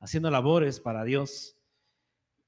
haciendo 0.00 0.30
labores 0.30 0.80
para 0.80 1.04
Dios. 1.04 1.56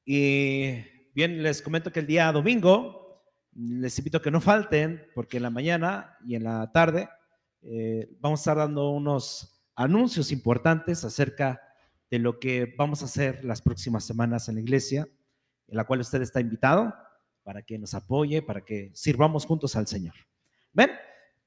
Y 0.04 0.82
bien, 1.14 1.42
les 1.42 1.62
comento 1.62 1.92
que 1.92 2.00
el 2.00 2.06
día 2.06 2.30
domingo 2.32 3.22
les 3.54 3.96
invito 3.98 4.18
a 4.18 4.22
que 4.22 4.30
no 4.30 4.40
falten, 4.40 5.06
porque 5.14 5.36
en 5.36 5.44
la 5.44 5.50
mañana 5.50 6.18
y 6.26 6.34
en 6.34 6.44
la 6.44 6.70
tarde 6.72 7.08
eh, 7.62 8.08
vamos 8.20 8.40
a 8.40 8.42
estar 8.42 8.56
dando 8.56 8.90
unos 8.90 9.62
anuncios 9.76 10.32
importantes 10.32 11.04
acerca 11.04 11.60
de 12.10 12.18
lo 12.18 12.38
que 12.38 12.74
vamos 12.76 13.02
a 13.02 13.06
hacer 13.06 13.44
las 13.44 13.62
próximas 13.62 14.04
semanas 14.04 14.48
en 14.48 14.56
la 14.56 14.60
iglesia, 14.60 15.08
en 15.68 15.76
la 15.76 15.84
cual 15.84 16.00
usted 16.00 16.20
está 16.20 16.40
invitado 16.40 16.92
para 17.42 17.62
que 17.62 17.78
nos 17.78 17.94
apoye, 17.94 18.42
para 18.42 18.64
que 18.64 18.90
sirvamos 18.94 19.46
juntos 19.46 19.76
al 19.76 19.86
Señor. 19.86 20.14
¿Ven? 20.72 20.90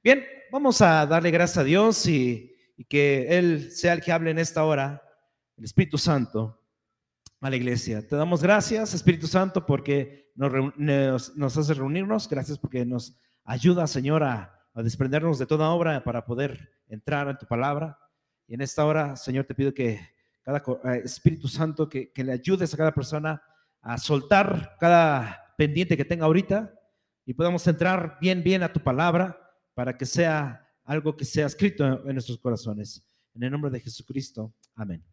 Bien, 0.04 0.26
vamos 0.52 0.82
a 0.82 1.06
darle 1.06 1.32
gracias 1.32 1.58
a 1.58 1.64
Dios 1.64 2.06
y, 2.08 2.56
y 2.78 2.86
que 2.86 3.38
Él 3.38 3.72
sea 3.72 3.94
el 3.94 4.02
que 4.02 4.12
hable 4.12 4.32
en 4.32 4.40
esta 4.40 4.64
hora 4.64 5.02
el 5.58 5.66
Espíritu 5.66 5.98
Santo 5.98 6.64
a 7.42 7.50
la 7.50 7.56
iglesia. 7.56 8.08
Te 8.08 8.16
damos 8.16 8.42
gracias, 8.42 8.94
Espíritu 8.94 9.28
Santo, 9.28 9.66
porque 9.66 10.32
nos, 10.36 11.36
nos, 11.36 11.58
hace 11.58 11.74
reunirnos. 11.74 12.30
Gracias 12.30 12.58
porque 12.58 12.86
nos 12.86 13.18
ayuda, 13.44 13.88
Señor, 13.88 14.24
a, 14.24 14.54
desprendernos 14.76 15.40
de 15.40 15.48
toda 15.48 15.70
obra 15.70 16.04
para 16.04 16.24
poder 16.24 16.70
entrar 16.88 17.28
en 17.28 17.38
tu 17.38 17.48
palabra. 17.48 17.98
Y 18.46 18.54
en 18.54 18.62
esta 18.62 18.86
hora, 18.86 19.16
Señor, 19.16 19.46
te 19.46 19.56
pido 19.56 19.74
que 19.74 20.00
cada 20.44 20.60
eh, 20.60 21.02
Espíritu 21.04 21.48
Santo, 21.48 21.90
que, 21.90 22.12
que 22.12 22.24
le 22.24 22.32
ayudes 22.32 22.74
a 22.74 22.78
cada 22.78 22.94
persona 22.94 23.42
a 23.82 23.98
soltar 23.98 24.78
cada 24.80 25.54
pendiente 25.58 25.98
que 25.98 26.06
tenga 26.06 26.26
ahorita 26.26 26.72
y 27.26 27.34
podamos 27.34 27.66
entrar 27.68 28.18
bien, 28.22 28.44
bien 28.44 28.62
a 28.62 28.72
tu 28.72 28.80
palabra 28.80 29.38
para 29.74 29.98
que 29.98 30.06
sea 30.06 30.66
algo 30.84 31.18
que 31.18 31.26
sea 31.26 31.48
escrito 31.48 32.08
en 32.08 32.14
nuestros 32.14 32.38
corazones. 32.38 33.04
En 33.34 33.44
el 33.44 33.52
nombre 33.52 33.72
de 33.72 33.80
Jesucristo. 33.80 34.54
Amén. 34.76 35.04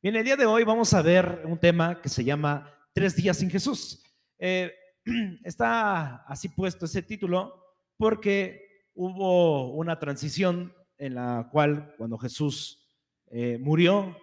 Bien, 0.00 0.14
el 0.14 0.24
día 0.24 0.36
de 0.36 0.46
hoy 0.46 0.62
vamos 0.62 0.94
a 0.94 1.02
ver 1.02 1.42
un 1.44 1.58
tema 1.58 2.00
que 2.00 2.08
se 2.08 2.22
llama 2.22 2.72
Tres 2.92 3.16
días 3.16 3.36
sin 3.36 3.50
Jesús. 3.50 4.00
Eh, 4.38 4.72
está 5.42 6.22
así 6.28 6.48
puesto 6.50 6.84
ese 6.84 7.02
título 7.02 7.74
porque 7.96 8.86
hubo 8.94 9.74
una 9.74 9.98
transición 9.98 10.72
en 10.98 11.16
la 11.16 11.48
cual 11.50 11.96
cuando 11.98 12.16
Jesús 12.16 12.88
eh, 13.26 13.58
murió 13.60 14.16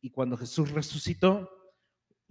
y 0.00 0.10
cuando 0.10 0.36
Jesús 0.36 0.70
resucitó, 0.70 1.50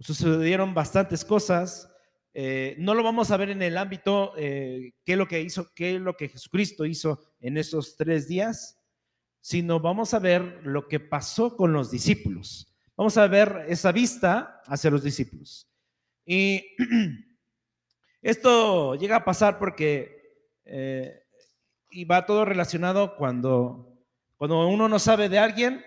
sucedieron 0.00 0.72
bastantes 0.72 1.26
cosas. 1.26 1.94
Eh, 2.32 2.74
no 2.78 2.94
lo 2.94 3.02
vamos 3.02 3.30
a 3.30 3.36
ver 3.36 3.50
en 3.50 3.60
el 3.60 3.76
ámbito 3.76 4.32
qué 4.34 4.94
es 5.04 5.18
lo 5.18 5.28
que 5.28 5.42
hizo, 5.42 5.74
qué 5.74 5.96
es 5.96 6.00
lo 6.00 6.16
que 6.16 6.30
Jesucristo 6.30 6.86
hizo 6.86 7.20
en 7.40 7.58
esos 7.58 7.98
tres 7.98 8.28
días, 8.28 8.78
sino 9.42 9.78
vamos 9.78 10.14
a 10.14 10.20
ver 10.20 10.62
lo 10.64 10.88
que 10.88 11.00
pasó 11.00 11.54
con 11.54 11.74
los 11.74 11.90
discípulos. 11.90 12.67
Vamos 12.98 13.16
a 13.16 13.28
ver 13.28 13.64
esa 13.68 13.92
vista 13.92 14.60
hacia 14.66 14.90
los 14.90 15.04
discípulos. 15.04 15.70
Y 16.26 16.64
esto 18.22 18.96
llega 18.96 19.14
a 19.14 19.24
pasar 19.24 19.56
porque, 19.56 20.20
eh, 20.64 21.22
y 21.92 22.04
va 22.06 22.26
todo 22.26 22.44
relacionado 22.44 23.14
cuando, 23.14 24.02
cuando 24.36 24.66
uno 24.66 24.88
no 24.88 24.98
sabe 24.98 25.28
de 25.28 25.38
alguien, 25.38 25.80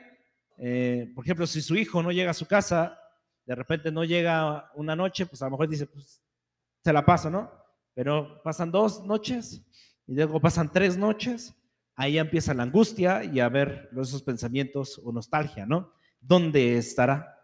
eh, 0.58 1.12
por 1.14 1.26
ejemplo, 1.26 1.46
si 1.48 1.62
su 1.62 1.76
hijo 1.76 2.02
no 2.02 2.14
llega 2.14 2.32
a 2.32 2.34
su 2.34 2.46
casa, 2.46 2.98
de 3.46 3.56
repente 3.56 3.92
no 3.92 4.06
llega 4.06 4.72
una 4.76 4.96
noche, 4.96 5.26
pues 5.26 5.42
a 5.42 5.46
lo 5.48 5.52
mejor 5.52 5.68
dice, 5.68 5.88
pues 5.88 6.24
se 6.82 6.94
la 6.94 7.04
pasa, 7.04 7.30
¿no? 7.30 7.52
Pero 7.94 8.42
pasan 8.42 8.72
dos 8.72 9.04
noches 9.04 9.62
y 10.08 10.14
luego 10.14 10.40
pasan 10.40 10.72
tres 10.72 10.96
noches, 10.96 11.54
ahí 11.94 12.18
empieza 12.18 12.54
la 12.54 12.64
angustia 12.64 13.22
y 13.26 13.42
a 13.42 13.50
ver 13.50 13.90
esos 14.02 14.24
pensamientos 14.24 14.98
o 15.04 15.12
nostalgia, 15.12 15.66
¿no? 15.66 15.92
¿Dónde 16.22 16.78
estará? 16.78 17.38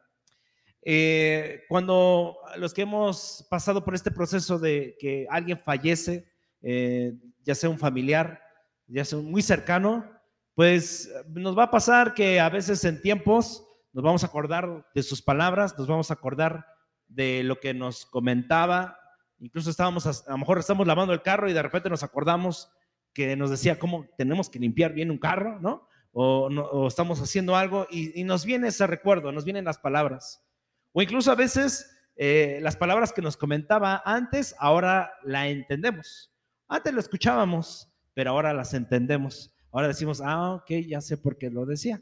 Eh, 0.81 1.63
cuando 1.67 2.37
los 2.55 2.73
que 2.73 2.83
hemos 2.83 3.45
pasado 3.49 3.83
por 3.83 3.93
este 3.93 4.09
proceso 4.09 4.57
de 4.57 4.95
que 4.97 5.27
alguien 5.29 5.59
fallece, 5.59 6.31
eh, 6.61 7.13
ya 7.43 7.55
sea 7.55 7.69
un 7.69 7.77
familiar, 7.77 8.41
ya 8.87 9.03
sea 9.03 9.19
muy 9.19 9.41
cercano, 9.41 10.09
pues 10.55 11.11
nos 11.27 11.57
va 11.57 11.63
a 11.63 11.71
pasar 11.71 12.13
que 12.13 12.39
a 12.39 12.49
veces 12.49 12.83
en 12.85 13.01
tiempos 13.01 13.67
nos 13.91 14.03
vamos 14.03 14.23
a 14.23 14.27
acordar 14.27 14.87
de 14.95 15.03
sus 15.03 15.21
palabras, 15.21 15.77
nos 15.77 15.87
vamos 15.87 16.09
a 16.09 16.13
acordar 16.13 16.65
de 17.07 17.43
lo 17.43 17.59
que 17.59 17.73
nos 17.73 18.05
comentaba, 18.05 18.97
incluso 19.39 19.69
estábamos, 19.69 20.05
a, 20.07 20.31
lo 20.31 20.37
mejor 20.37 20.59
estamos 20.59 20.87
lavando 20.87 21.13
el 21.13 21.21
carro 21.21 21.49
y 21.49 21.53
de 21.53 21.61
repente 21.61 21.89
nos 21.89 22.03
acordamos 22.03 22.71
que 23.13 23.35
nos 23.35 23.49
decía 23.49 23.79
cómo 23.79 24.07
tenemos 24.17 24.49
que 24.49 24.59
limpiar 24.59 24.93
bien 24.93 25.11
un 25.11 25.17
carro, 25.17 25.59
¿no? 25.59 25.87
O, 26.19 26.87
estamos 26.87 27.21
haciendo 27.21 27.55
algo 27.55 27.85
y, 27.91 28.23
nos 28.23 28.43
viene 28.43 28.69
ese 28.69 28.87
recuerdo, 28.87 29.31
nos 29.31 29.45
vienen 29.45 29.65
las 29.65 29.77
palabras. 29.77 30.43
O 30.91 31.01
incluso 31.03 31.31
a 31.31 31.35
veces 31.35 31.91
eh, 32.15 32.57
las 32.63 32.75
palabras 32.75 33.13
que 33.13 33.21
nos 33.21 33.37
comentaba 33.37 34.01
antes, 34.03 34.55
ahora 34.57 35.11
la 35.23 35.47
entendemos. 35.47 36.33
Antes 36.67 36.91
lo 36.91 36.99
escuchábamos, 36.99 37.87
pero 38.15 38.31
ahora 38.31 38.51
las 38.51 38.73
entendemos. 38.73 39.53
Ahora 39.71 39.89
decimos, 39.89 40.19
ah, 40.25 40.55
ok, 40.55 40.71
ya 40.87 41.01
sé 41.01 41.17
por 41.17 41.37
qué 41.37 41.51
lo 41.51 41.67
decía. 41.67 42.01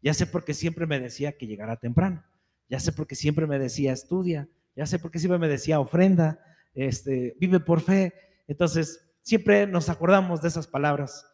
Ya 0.00 0.14
sé 0.14 0.26
por 0.26 0.44
qué 0.44 0.54
siempre 0.54 0.86
me 0.86 1.00
decía 1.00 1.36
que 1.36 1.48
llegara 1.48 1.76
temprano. 1.76 2.24
Ya 2.68 2.78
sé 2.78 2.92
por 2.92 3.08
qué 3.08 3.16
siempre 3.16 3.48
me 3.48 3.58
decía 3.58 3.92
estudia. 3.92 4.48
Ya 4.76 4.86
sé 4.86 5.00
por 5.00 5.10
qué 5.10 5.18
siempre 5.18 5.40
me 5.40 5.48
decía 5.48 5.80
ofrenda. 5.80 6.38
Este, 6.72 7.34
vive 7.40 7.58
por 7.58 7.80
fe. 7.80 8.14
Entonces, 8.46 9.10
siempre 9.22 9.66
nos 9.66 9.88
acordamos 9.88 10.40
de 10.40 10.48
esas 10.48 10.68
palabras. 10.68 11.26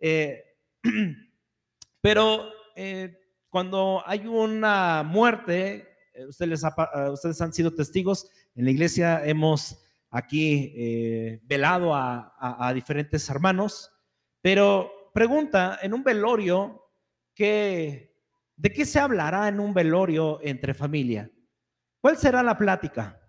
Eh, 0.00 0.42
Pero 2.06 2.52
eh, 2.76 3.18
cuando 3.50 4.00
hay 4.06 4.28
una 4.28 5.02
muerte, 5.02 5.88
eh, 6.14 6.24
ustedes, 6.26 6.62
eh, 6.62 7.10
ustedes, 7.10 7.40
han 7.40 7.52
sido 7.52 7.74
testigos, 7.74 8.30
en 8.54 8.64
la 8.64 8.70
iglesia 8.70 9.26
hemos 9.26 9.82
aquí 10.10 11.40
velado 11.42 11.92
a, 11.92 12.72
diferentes 12.72 13.28
hermanos, 13.28 13.90
pero 14.40 15.10
pregunta, 15.12 15.80
en 15.82 15.94
un 15.94 16.04
velorio, 16.04 16.80
¿de 17.36 18.08
qué 18.72 18.84
se 18.84 19.00
hablará 19.00 19.48
en 19.48 19.58
un 19.58 19.74
velorio 19.74 20.38
entre 20.42 20.74
familia? 20.74 21.28
¿Cuál 22.00 22.18
será 22.18 22.40
la 22.44 22.56
plática? 22.56 23.20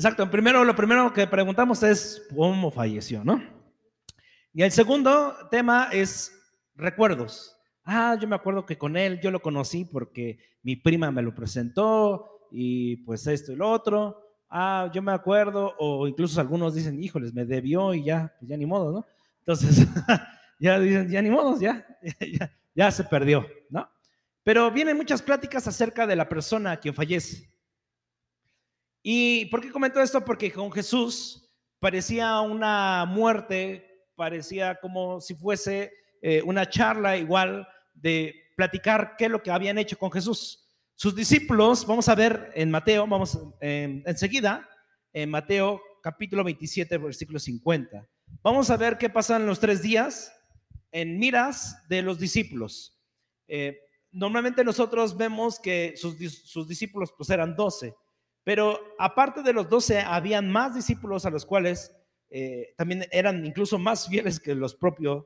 Exacto, 0.00 0.30
primero, 0.30 0.64
lo 0.64 0.74
primero 0.74 1.12
que 1.12 1.26
preguntamos 1.26 1.82
es 1.82 2.26
cómo 2.34 2.70
falleció, 2.70 3.22
¿no? 3.22 3.38
Y 4.50 4.62
el 4.62 4.72
segundo 4.72 5.36
tema 5.50 5.90
es 5.92 6.32
recuerdos. 6.74 7.54
Ah, 7.84 8.16
yo 8.18 8.26
me 8.26 8.34
acuerdo 8.34 8.64
que 8.64 8.78
con 8.78 8.96
él 8.96 9.20
yo 9.20 9.30
lo 9.30 9.42
conocí 9.42 9.84
porque 9.84 10.38
mi 10.62 10.74
prima 10.76 11.10
me 11.10 11.20
lo 11.20 11.34
presentó 11.34 12.48
y 12.50 12.96
pues 13.04 13.26
esto 13.26 13.52
y 13.52 13.56
lo 13.56 13.70
otro. 13.70 14.22
Ah, 14.48 14.90
yo 14.90 15.02
me 15.02 15.12
acuerdo, 15.12 15.74
o 15.78 16.08
incluso 16.08 16.40
algunos 16.40 16.74
dicen, 16.74 16.98
híjoles, 16.98 17.34
me 17.34 17.44
debió 17.44 17.92
y 17.92 18.04
ya, 18.04 18.34
pues 18.38 18.48
ya 18.48 18.56
ni 18.56 18.64
modo, 18.64 18.92
¿no? 18.92 19.06
Entonces, 19.40 19.86
ya 20.58 20.80
dicen, 20.80 21.10
ya 21.10 21.20
ni 21.20 21.28
modo, 21.28 21.60
ya, 21.60 21.86
ya, 22.38 22.50
ya 22.74 22.90
se 22.90 23.04
perdió, 23.04 23.46
¿no? 23.68 23.86
Pero 24.44 24.70
vienen 24.70 24.96
muchas 24.96 25.20
pláticas 25.20 25.68
acerca 25.68 26.06
de 26.06 26.16
la 26.16 26.26
persona 26.26 26.72
a 26.72 26.80
quien 26.80 26.94
fallece. 26.94 27.50
¿Y 29.02 29.46
por 29.46 29.62
qué 29.62 29.70
comento 29.70 30.00
esto? 30.00 30.24
Porque 30.24 30.52
con 30.52 30.70
Jesús 30.70 31.50
parecía 31.78 32.40
una 32.40 33.06
muerte, 33.06 34.04
parecía 34.14 34.78
como 34.78 35.20
si 35.20 35.34
fuese 35.34 35.92
eh, 36.20 36.42
una 36.44 36.68
charla 36.68 37.16
igual 37.16 37.66
de 37.94 38.34
platicar 38.56 39.14
qué 39.16 39.24
es 39.24 39.30
lo 39.30 39.42
que 39.42 39.50
habían 39.50 39.78
hecho 39.78 39.96
con 39.96 40.12
Jesús. 40.12 40.66
Sus 40.94 41.14
discípulos, 41.14 41.86
vamos 41.86 42.10
a 42.10 42.14
ver 42.14 42.52
en 42.54 42.70
Mateo, 42.70 43.06
vamos 43.06 43.38
enseguida, 43.60 44.68
en 45.14 45.30
Mateo 45.30 45.80
capítulo 46.02 46.44
27, 46.44 46.98
versículo 46.98 47.38
50. 47.38 48.06
Vamos 48.42 48.68
a 48.68 48.76
ver 48.76 48.98
qué 48.98 49.08
pasan 49.08 49.46
los 49.46 49.60
tres 49.60 49.80
días 49.80 50.30
en 50.92 51.18
miras 51.18 51.88
de 51.88 52.02
los 52.02 52.18
discípulos. 52.18 53.00
Eh, 53.48 53.78
normalmente 54.10 54.62
nosotros 54.62 55.16
vemos 55.16 55.58
que 55.58 55.94
sus, 55.96 56.16
sus 56.44 56.68
discípulos 56.68 57.14
pues 57.16 57.30
eran 57.30 57.56
doce 57.56 57.94
pero 58.44 58.78
aparte 58.98 59.42
de 59.42 59.52
los 59.52 59.68
doce, 59.68 60.00
habían 60.00 60.50
más 60.50 60.74
discípulos 60.74 61.26
a 61.26 61.30
los 61.30 61.44
cuales 61.44 61.94
eh, 62.30 62.74
también 62.76 63.06
eran 63.10 63.44
incluso 63.44 63.78
más 63.78 64.08
fieles 64.08 64.40
que 64.40 64.54
los 64.54 64.74
propios 64.74 65.24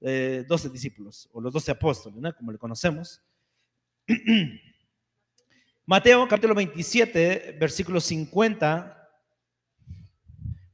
eh, 0.00 0.44
doce 0.46 0.68
discípulos, 0.68 1.28
o 1.32 1.40
los 1.40 1.52
doce 1.52 1.70
apóstoles, 1.70 2.34
como 2.34 2.52
le 2.52 2.58
conocemos. 2.58 3.22
Mateo 5.86 6.28
capítulo 6.28 6.54
27, 6.54 7.56
versículo 7.58 8.00
50. 8.00 9.00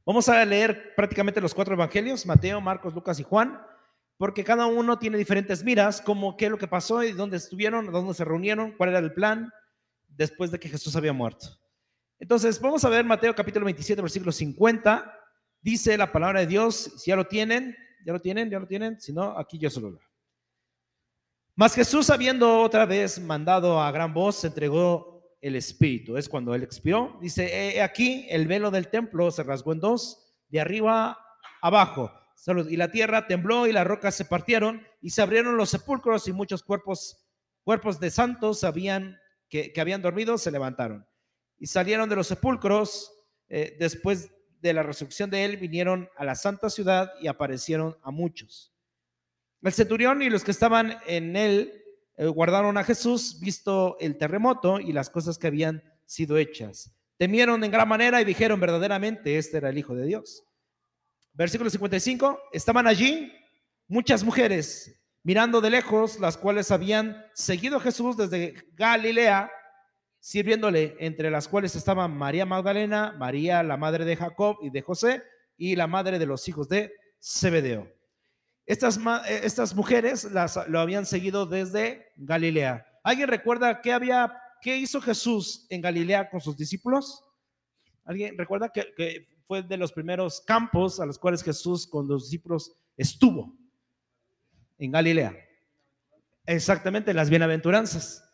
Vamos 0.05 0.27
a 0.27 0.43
leer 0.43 0.93
prácticamente 0.95 1.39
los 1.39 1.53
cuatro 1.53 1.73
evangelios, 1.73 2.25
Mateo, 2.25 2.59
Marcos, 2.59 2.93
Lucas 2.93 3.19
y 3.19 3.23
Juan, 3.23 3.61
porque 4.17 4.43
cada 4.43 4.65
uno 4.65 4.99
tiene 4.99 5.17
diferentes 5.17 5.63
miras, 5.63 6.01
como 6.01 6.35
qué 6.35 6.45
es 6.45 6.51
lo 6.51 6.57
que 6.57 6.67
pasó 6.67 7.01
y 7.03 7.13
dónde 7.13 7.37
estuvieron, 7.37 7.91
dónde 7.91 8.13
se 8.13 8.25
reunieron, 8.25 8.73
cuál 8.73 8.89
era 8.89 8.99
el 8.99 9.13
plan 9.13 9.51
después 10.09 10.51
de 10.51 10.59
que 10.59 10.69
Jesús 10.69 10.95
había 10.95 11.13
muerto. 11.13 11.60
Entonces, 12.21 12.61
vamos 12.61 12.85
a 12.85 12.89
ver 12.89 13.03
Mateo 13.03 13.33
capítulo 13.33 13.65
27, 13.65 13.99
versículo 13.99 14.31
50. 14.31 15.11
Dice 15.59 15.97
la 15.97 16.11
palabra 16.11 16.41
de 16.41 16.45
Dios, 16.45 16.93
si 16.97 17.09
ya 17.09 17.15
lo 17.15 17.25
tienen, 17.25 17.75
ya 18.05 18.13
lo 18.13 18.21
tienen, 18.21 18.47
ya 18.47 18.59
lo 18.59 18.67
tienen, 18.67 19.01
si 19.01 19.11
no, 19.11 19.35
aquí 19.39 19.57
yo 19.57 19.71
solo 19.71 19.89
lo 19.89 19.99
Mas 21.55 21.73
Jesús, 21.73 22.11
habiendo 22.11 22.61
otra 22.61 22.85
vez 22.85 23.19
mandado 23.19 23.81
a 23.81 23.91
gran 23.91 24.13
voz, 24.13 24.45
entregó 24.45 25.35
el 25.41 25.55
Espíritu. 25.55 26.15
Es 26.15 26.29
cuando 26.29 26.53
él 26.53 26.61
expiró. 26.61 27.17
Dice, 27.19 27.81
aquí 27.81 28.27
el 28.29 28.47
velo 28.47 28.69
del 28.69 28.89
templo 28.89 29.31
se 29.31 29.41
rasgó 29.41 29.73
en 29.73 29.79
dos, 29.79 30.31
de 30.49 30.61
arriba 30.61 31.17
abajo. 31.59 32.11
Y 32.69 32.77
la 32.77 32.91
tierra 32.91 33.25
tembló 33.25 33.65
y 33.65 33.71
las 33.71 33.87
rocas 33.87 34.13
se 34.13 34.25
partieron 34.25 34.85
y 35.01 35.09
se 35.09 35.23
abrieron 35.23 35.57
los 35.57 35.71
sepulcros 35.71 36.27
y 36.27 36.33
muchos 36.33 36.61
cuerpos, 36.61 37.25
cuerpos 37.63 37.99
de 37.99 38.11
santos 38.11 38.63
habían, 38.63 39.17
que, 39.49 39.73
habían 39.81 40.03
dormido 40.03 40.37
se 40.37 40.51
levantaron. 40.51 41.07
Y 41.61 41.67
salieron 41.67 42.09
de 42.09 42.15
los 42.15 42.25
sepulcros 42.25 43.13
eh, 43.47 43.77
después 43.79 44.31
de 44.61 44.73
la 44.73 44.81
resurrección 44.81 45.29
de 45.29 45.45
él, 45.45 45.57
vinieron 45.57 46.09
a 46.17 46.25
la 46.25 46.33
santa 46.33 46.71
ciudad 46.71 47.11
y 47.21 47.27
aparecieron 47.27 47.95
a 48.01 48.09
muchos. 48.09 48.73
El 49.61 49.71
centurión 49.71 50.23
y 50.23 50.31
los 50.31 50.43
que 50.43 50.49
estaban 50.49 50.97
en 51.05 51.35
él 51.35 51.71
eh, 52.17 52.25
guardaron 52.25 52.79
a 52.79 52.83
Jesús, 52.83 53.39
visto 53.39 53.95
el 53.99 54.17
terremoto 54.17 54.79
y 54.79 54.91
las 54.91 55.11
cosas 55.11 55.37
que 55.37 55.45
habían 55.45 55.83
sido 56.07 56.39
hechas. 56.39 56.91
Temieron 57.17 57.63
en 57.63 57.69
gran 57.69 57.87
manera 57.87 58.19
y 58.19 58.25
dijeron 58.25 58.59
verdaderamente, 58.59 59.37
este 59.37 59.57
era 59.57 59.69
el 59.69 59.77
Hijo 59.77 59.93
de 59.93 60.07
Dios. 60.07 60.43
Versículo 61.33 61.69
55, 61.69 62.39
estaban 62.53 62.87
allí 62.87 63.31
muchas 63.87 64.23
mujeres 64.23 64.99
mirando 65.21 65.61
de 65.61 65.69
lejos, 65.69 66.19
las 66.19 66.37
cuales 66.37 66.71
habían 66.71 67.23
seguido 67.35 67.77
a 67.77 67.81
Jesús 67.81 68.17
desde 68.17 68.55
Galilea 68.73 69.51
sirviéndole, 70.21 70.95
entre 70.99 71.31
las 71.31 71.47
cuales 71.47 71.75
estaban 71.75 72.15
María 72.15 72.45
Magdalena, 72.45 73.13
María, 73.17 73.63
la 73.63 73.75
madre 73.75 74.05
de 74.05 74.15
Jacob 74.15 74.57
y 74.61 74.69
de 74.69 74.83
José, 74.83 75.23
y 75.57 75.75
la 75.75 75.87
madre 75.87 76.19
de 76.19 76.27
los 76.27 76.47
hijos 76.47 76.69
de 76.69 76.93
Zebedeo. 77.19 77.91
Estas, 78.67 78.97
eh, 78.97 79.41
estas 79.43 79.75
mujeres 79.75 80.31
las, 80.31 80.59
lo 80.67 80.79
habían 80.79 81.07
seguido 81.07 81.47
desde 81.47 82.13
Galilea. 82.17 82.85
¿Alguien 83.03 83.27
recuerda 83.29 83.81
qué 83.81 83.91
había, 83.91 84.31
qué 84.61 84.77
hizo 84.77 85.01
Jesús 85.01 85.65
en 85.69 85.81
Galilea 85.81 86.29
con 86.29 86.39
sus 86.39 86.55
discípulos? 86.55 87.23
¿Alguien 88.05 88.37
recuerda 88.37 88.69
que, 88.69 88.93
que 88.95 89.27
fue 89.47 89.63
de 89.63 89.77
los 89.77 89.91
primeros 89.91 90.39
campos 90.41 90.99
a 90.99 91.05
los 91.07 91.17
cuales 91.17 91.43
Jesús 91.43 91.87
con 91.87 92.07
los 92.07 92.25
discípulos 92.25 92.77
estuvo 92.95 93.57
en 94.77 94.91
Galilea? 94.91 95.35
Exactamente, 96.45 97.11
las 97.11 97.29
bienaventuranzas. 97.31 98.30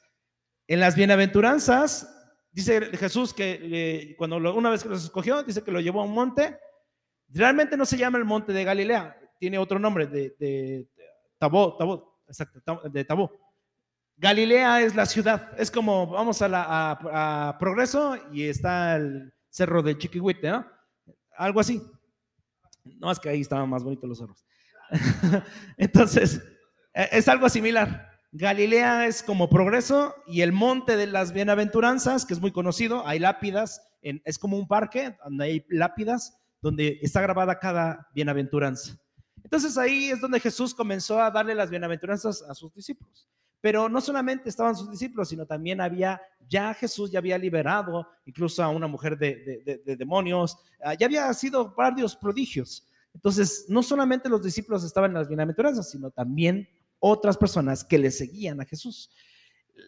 En 0.67 0.79
las 0.79 0.95
bienaventuranzas, 0.95 2.13
dice 2.51 2.97
Jesús 2.97 3.33
que 3.33 3.59
eh, 3.61 4.15
cuando 4.17 4.37
una 4.53 4.69
vez 4.69 4.83
que 4.83 4.89
los 4.89 5.03
escogió, 5.03 5.43
dice 5.43 5.63
que 5.63 5.71
lo 5.71 5.79
llevó 5.79 6.01
a 6.01 6.05
un 6.05 6.13
monte. 6.13 6.59
Realmente 7.29 7.77
no 7.77 7.85
se 7.85 7.97
llama 7.97 8.17
el 8.17 8.25
monte 8.25 8.53
de 8.53 8.63
Galilea, 8.63 9.17
tiene 9.39 9.57
otro 9.57 9.79
nombre, 9.79 10.07
de, 10.07 10.35
de, 10.39 10.87
Tabó, 11.37 12.21
exacto, 12.27 12.81
de. 12.89 13.05
Galilea 14.17 14.81
es 14.81 14.95
la 14.95 15.05
ciudad, 15.05 15.51
es 15.59 15.69
como 15.69 16.07
vamos 16.07 16.41
a, 16.41 16.47
la, 16.47 17.55
Progreso 17.59 18.17
y 18.31 18.45
está 18.45 18.95
el 18.95 19.31
cerro 19.49 19.83
de 19.83 19.97
Chiquihuite, 19.97 20.49
¿no? 20.49 20.65
Algo 21.37 21.59
así. 21.59 21.81
No 22.83 23.07
más 23.07 23.19
que 23.19 23.29
ahí 23.29 23.41
estaban 23.41 23.69
más 23.69 23.83
bonitos 23.83 24.09
los 24.09 24.17
cerros. 24.17 24.45
Entonces, 25.77 26.41
e, 26.93 27.09
es 27.11 27.27
algo 27.27 27.47
similar. 27.47 28.16
Galilea 28.31 29.07
es 29.07 29.23
como 29.23 29.49
progreso 29.49 30.13
y 30.27 30.41
el 30.41 30.51
monte 30.51 30.97
de 30.97 31.07
las 31.07 31.31
bienaventuranzas, 31.31 32.25
que 32.25 32.33
es 32.33 32.41
muy 32.41 32.51
conocido, 32.51 33.07
hay 33.07 33.19
lápidas, 33.19 33.81
es 34.01 34.37
como 34.37 34.57
un 34.57 34.67
parque 34.67 35.17
donde 35.23 35.45
hay 35.45 35.65
lápidas 35.69 36.37
donde 36.61 36.99
está 37.01 37.21
grabada 37.21 37.59
cada 37.59 38.07
bienaventuranza. 38.13 38.97
Entonces 39.43 39.77
ahí 39.77 40.09
es 40.09 40.19
donde 40.19 40.39
Jesús 40.39 40.73
comenzó 40.73 41.21
a 41.21 41.31
darle 41.31 41.55
las 41.55 41.69
bienaventuranzas 41.69 42.41
a 42.41 42.53
sus 42.53 42.73
discípulos. 42.73 43.27
Pero 43.61 43.89
no 43.89 44.01
solamente 44.01 44.49
estaban 44.49 44.75
sus 44.75 44.91
discípulos, 44.91 45.29
sino 45.29 45.45
también 45.45 45.81
había, 45.81 46.21
ya 46.47 46.73
Jesús 46.73 47.09
ya 47.09 47.19
había 47.19 47.37
liberado 47.37 48.07
incluso 48.25 48.63
a 48.63 48.69
una 48.69 48.87
mujer 48.87 49.17
de, 49.17 49.81
de 49.85 49.95
demonios, 49.95 50.57
ah, 50.83 50.93
ya 50.93 51.05
había 51.05 51.33
sido 51.33 51.73
varios 51.73 52.15
prodigios. 52.15 52.87
Entonces, 53.13 53.65
no 53.67 53.81
solamente 53.81 54.29
los 54.29 54.43
discípulos 54.43 54.83
estaban 54.83 55.11
en 55.11 55.17
las 55.17 55.27
bienaventuranzas, 55.27 55.89
sino 55.89 56.11
también 56.11 56.69
otras 56.99 57.37
personas 57.37 57.83
que 57.83 57.97
le 57.97 58.11
seguían 58.11 58.61
a 58.61 58.65
Jesús. 58.65 59.11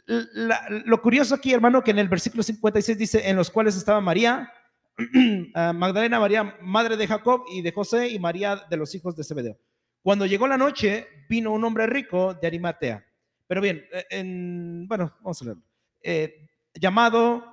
lo 0.05 1.01
curioso 1.01 1.35
aquí, 1.35 1.53
hermano, 1.53 1.83
que 1.83 1.91
en 1.91 1.99
el 1.99 2.09
versículo 2.09 2.43
56 2.43 2.97
dice, 2.97 3.29
en 3.29 3.35
los 3.35 3.49
cuales 3.49 3.75
estaba 3.75 4.01
María, 4.01 4.51
ah, 5.55 5.73
Magdalena, 5.73 6.19
María, 6.19 6.57
madre 6.61 6.97
de 6.97 7.07
Jacob 7.07 7.43
y 7.51 7.61
de 7.61 7.71
José, 7.71 8.09
y 8.09 8.19
María 8.19 8.63
de 8.69 8.77
los 8.77 8.93
hijos 8.95 9.15
de 9.15 9.23
Zebedeo. 9.23 9.57
Cuando 10.01 10.25
llegó 10.25 10.47
la 10.47 10.57
noche, 10.57 11.07
vino 11.29 11.51
un 11.51 11.63
hombre 11.63 11.87
rico 11.87 12.33
de 12.33 12.47
Arimatea. 12.47 13.05
Pero 13.47 13.61
bien, 13.61 13.85
eh, 13.91 14.05
en, 14.11 14.87
bueno, 14.87 15.13
vamos 15.21 15.41
a 15.41 15.45
leerlo. 15.45 15.63
Eh, 16.01 16.49
llamado 16.73 17.43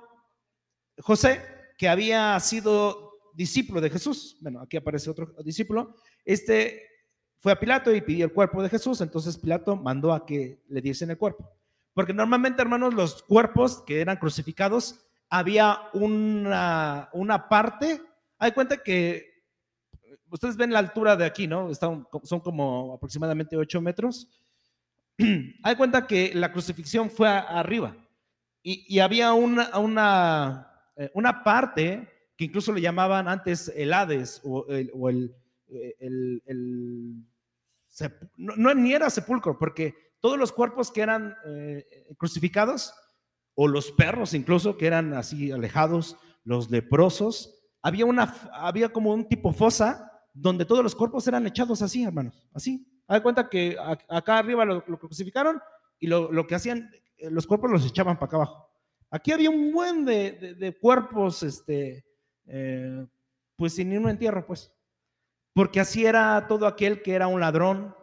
José, 0.99 1.41
que 1.77 1.89
había 1.89 2.39
sido 2.39 3.07
discípulo 3.33 3.81
de 3.81 3.89
Jesús. 3.89 4.37
Bueno, 4.41 4.61
aquí 4.61 4.77
aparece 4.77 5.09
otro 5.09 5.33
discípulo. 5.43 5.95
Este 6.23 6.83
fue 7.37 7.51
a 7.51 7.59
Pilato 7.59 7.93
y 7.93 8.01
pidió 8.01 8.25
el 8.25 8.33
cuerpo 8.33 8.61
de 8.63 8.69
Jesús, 8.69 9.01
entonces 9.01 9.37
Pilato 9.37 9.75
mandó 9.75 10.13
a 10.13 10.25
que 10.25 10.63
le 10.67 10.81
diesen 10.81 11.11
el 11.11 11.17
cuerpo. 11.17 11.49
Porque 11.93 12.13
normalmente, 12.13 12.61
hermanos, 12.61 12.93
los 12.93 13.23
cuerpos 13.23 13.83
que 13.85 14.01
eran 14.01 14.17
crucificados, 14.17 15.03
había 15.29 15.79
una, 15.93 17.09
una 17.13 17.49
parte, 17.49 18.01
hay 18.37 18.51
cuenta 18.51 18.77
que 18.77 19.37
ustedes 20.29 20.57
ven 20.57 20.71
la 20.71 20.79
altura 20.79 21.15
de 21.15 21.25
aquí, 21.25 21.47
¿no? 21.47 21.69
Están, 21.69 22.07
son 22.23 22.39
como 22.39 22.93
aproximadamente 22.93 23.57
8 23.57 23.81
metros. 23.81 24.27
hay 25.63 25.75
cuenta 25.75 26.05
que 26.05 26.31
la 26.33 26.51
crucifixión 26.51 27.09
fue 27.09 27.27
arriba 27.27 27.95
y, 28.69 28.99
había 28.99 29.33
una, 29.33 29.77
una, 29.77 30.67
eh, 30.97 31.09
una 31.13 31.41
parte 31.43 32.05
que 32.35 32.45
incluso 32.45 32.73
le 32.73 32.81
llamaban 32.81 33.27
antes 33.29 33.71
el 33.73 33.93
Hades 33.93 34.41
o 34.43 34.65
el, 34.67 35.35
no, 38.37 38.73
ni 38.73 38.93
era 38.93 39.09
sepulcro, 39.09 39.57
porque 39.57 39.95
todos 40.19 40.37
los 40.37 40.51
cuerpos 40.51 40.91
que 40.91 41.01
eran 41.01 41.35
eh, 41.45 41.85
crucificados, 42.17 42.93
o 43.55 43.67
los 43.67 43.91
perros 43.91 44.33
incluso, 44.33 44.77
que 44.77 44.87
eran 44.87 45.13
así 45.13 45.51
alejados, 45.51 46.17
los 46.43 46.69
leprosos, 46.69 47.55
había, 47.81 48.05
una, 48.05 48.35
había 48.53 48.89
como 48.89 49.13
un 49.13 49.27
tipo 49.27 49.51
fosa 49.51 50.11
donde 50.33 50.65
todos 50.65 50.83
los 50.83 50.95
cuerpos 50.95 51.27
eran 51.27 51.47
echados 51.47 51.81
así, 51.81 52.03
hermanos, 52.03 52.47
así. 52.53 52.85
Hay 53.07 53.21
cuenta 53.21 53.49
que 53.49 53.75
acá 54.09 54.37
arriba 54.37 54.65
lo, 54.65 54.83
crucificaron 54.99 55.59
y 55.99 56.07
lo, 56.07 56.45
que 56.45 56.55
hacían, 56.55 56.91
eh, 57.17 57.31
los 57.31 57.47
cuerpos 57.47 57.71
los 57.71 57.85
echaban 57.85 58.17
para 58.17 58.27
acá 58.27 58.35
abajo. 58.37 58.69
Aquí 59.09 59.31
había 59.31 59.49
un 59.49 59.71
buen 59.71 60.05
de, 60.05 60.77
cuerpos, 60.81 61.41
este, 61.41 62.05
pues 63.55 63.73
sin 63.73 63.89
ningún 63.89 64.09
entierro, 64.09 64.45
pues 64.45 64.71
porque 65.57 65.79
así 65.79 66.05
era 66.05 66.45
todo 66.47 66.67
aquel 66.67 67.01
que 67.01 67.15
era 67.15 67.25
un 67.25 67.39
ladrón, 67.39 67.95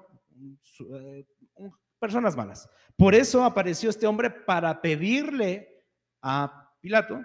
eh, 0.92 1.24
personas 2.00 2.36
malas. 2.36 2.68
Por 2.96 3.14
eso 3.14 3.44
apareció 3.44 3.90
este 3.90 4.08
hombre 4.08 4.28
para 4.28 4.82
pedirle 4.82 5.84
a 6.20 6.72
Pilato 6.80 7.22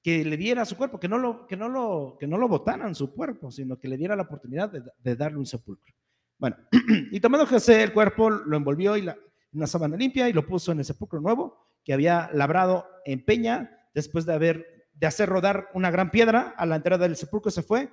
que 0.00 0.24
le 0.24 0.36
diera 0.36 0.64
su 0.66 0.76
cuerpo, 0.76 1.00
que 1.00 1.08
no 1.08 1.18
lo, 1.18 1.48
que 1.48 1.56
no 1.56 1.68
lo, 1.68 2.16
que 2.16 2.28
no 2.28 2.38
lo 2.38 2.46
botaran 2.46 2.94
su 2.94 3.12
cuerpo, 3.12 3.50
sino 3.50 3.76
que 3.76 3.88
le 3.88 3.96
diera 3.96 4.14
la 4.14 4.22
oportunidad 4.22 4.70
de, 4.70 5.16
darle 5.16 5.38
un 5.38 5.46
sepulcro. 5.46 5.92
Bueno, 6.38 6.58
y 7.10 7.18
tomando 7.18 7.44
José 7.44 7.82
el 7.82 7.92
cuerpo, 7.92 8.30
lo 8.30 8.56
envolvió 8.56 8.96
y 8.96 9.02
la, 9.02 9.16
una 9.52 9.66
sábana 9.66 9.96
limpia 9.96 10.28
y 10.28 10.32
lo 10.32 10.46
puso 10.46 10.70
en 10.70 10.78
el 10.78 10.84
sepulcro 10.84 11.20
nuevo 11.20 11.58
que 11.82 11.92
había 11.92 12.30
labrado 12.32 12.86
en 13.04 13.24
peña 13.24 13.88
después 13.94 14.26
de 14.26 14.34
haber 14.34 14.86
de 14.94 15.08
hacer 15.08 15.28
rodar 15.28 15.70
una 15.74 15.90
gran 15.90 16.12
piedra 16.12 16.54
a 16.56 16.66
la 16.66 16.76
entrada 16.76 17.08
del 17.08 17.16
sepulcro 17.16 17.50
se 17.50 17.64
fue 17.64 17.92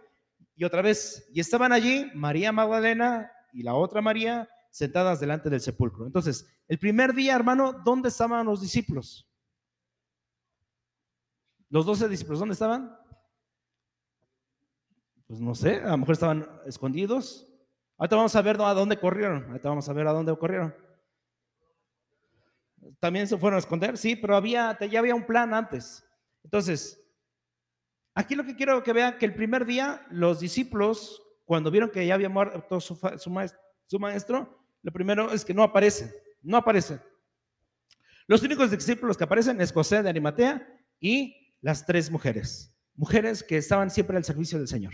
y 0.60 0.66
otra 0.66 0.82
vez, 0.82 1.26
y 1.34 1.40
estaban 1.40 1.72
allí 1.72 2.12
María 2.14 2.52
Magdalena 2.52 3.32
y 3.54 3.64
la 3.64 3.76
otra 3.76 4.02
María 4.02 4.50
sentadas 4.70 5.22
delante 5.22 5.50
del 5.50 5.62
sepulcro. 5.62 6.06
Entonces, 6.06 6.46
el 6.68 6.78
primer 6.78 7.14
día, 7.14 7.34
hermano, 7.34 7.72
¿dónde 7.86 8.10
estaban 8.10 8.46
los 8.46 8.60
discípulos? 8.60 9.26
Los 11.70 11.86
doce 11.86 12.10
discípulos, 12.10 12.40
¿dónde 12.40 12.54
estaban? 12.54 12.94
Pues 15.28 15.40
no 15.40 15.56
sé, 15.56 15.78
a 15.78 15.92
lo 15.92 16.00
mejor 16.00 16.12
estaban 16.12 16.46
escondidos. 16.66 17.48
Ahorita 17.98 18.18
vamos 18.18 18.36
a 18.36 18.42
ver 18.42 18.60
a 18.60 18.74
dónde 18.74 19.00
corrieron. 19.00 19.46
Ahorita 19.46 19.70
vamos 19.70 19.88
a 19.88 19.94
ver 19.94 20.08
a 20.08 20.12
dónde 20.12 20.38
corrieron. 20.38 20.76
También 23.00 23.30
se 23.30 23.38
fueron 23.38 23.56
a 23.56 23.60
esconder, 23.60 23.98
sí, 23.98 24.18
pero 24.18 24.36
había, 24.36 24.78
ya 24.78 25.00
había 25.00 25.16
un 25.16 25.26
plan 25.26 25.54
antes. 25.54 26.04
Entonces, 26.44 27.02
Aquí 28.16 28.36
lo 28.36 28.44
que 28.44 28.56
quiero 28.56 28.84
que 28.84 28.94
vean 28.94 29.18
que 29.18 29.26
el 29.26 29.36
primer 29.36 29.66
día 29.66 30.06
los 30.10 30.40
discípulos, 30.40 31.22
cuando 31.46 31.72
vieron 31.72 31.90
que 31.90 32.06
ya 32.06 32.16
había 32.16 32.30
muerto 32.30 32.80
su, 32.80 33.30
maestro, 34.00 34.66
lo 34.82 34.92
primero 34.92 35.32
es 35.32 35.46
que 35.46 35.54
no 35.54 35.64
aparecen, 35.64 36.12
no 36.42 36.58
aparecen. 36.58 37.02
Los 38.28 38.44
únicos 38.44 38.72
discípulos 38.72 39.18
que 39.18 39.24
aparecen 39.24 39.60
es 39.62 39.72
José 39.72 40.04
de 40.04 40.10
Arimatea 40.10 40.68
y 41.00 41.56
las 41.62 41.86
tres 41.86 42.12
mujeres. 42.12 42.76
mujeres 42.96 43.44
que 43.44 43.58
estaban 43.58 43.90
siempre 43.90 44.18
al 44.18 44.26
servicio 44.26 44.58
del 44.58 44.68
Señor. 44.68 44.94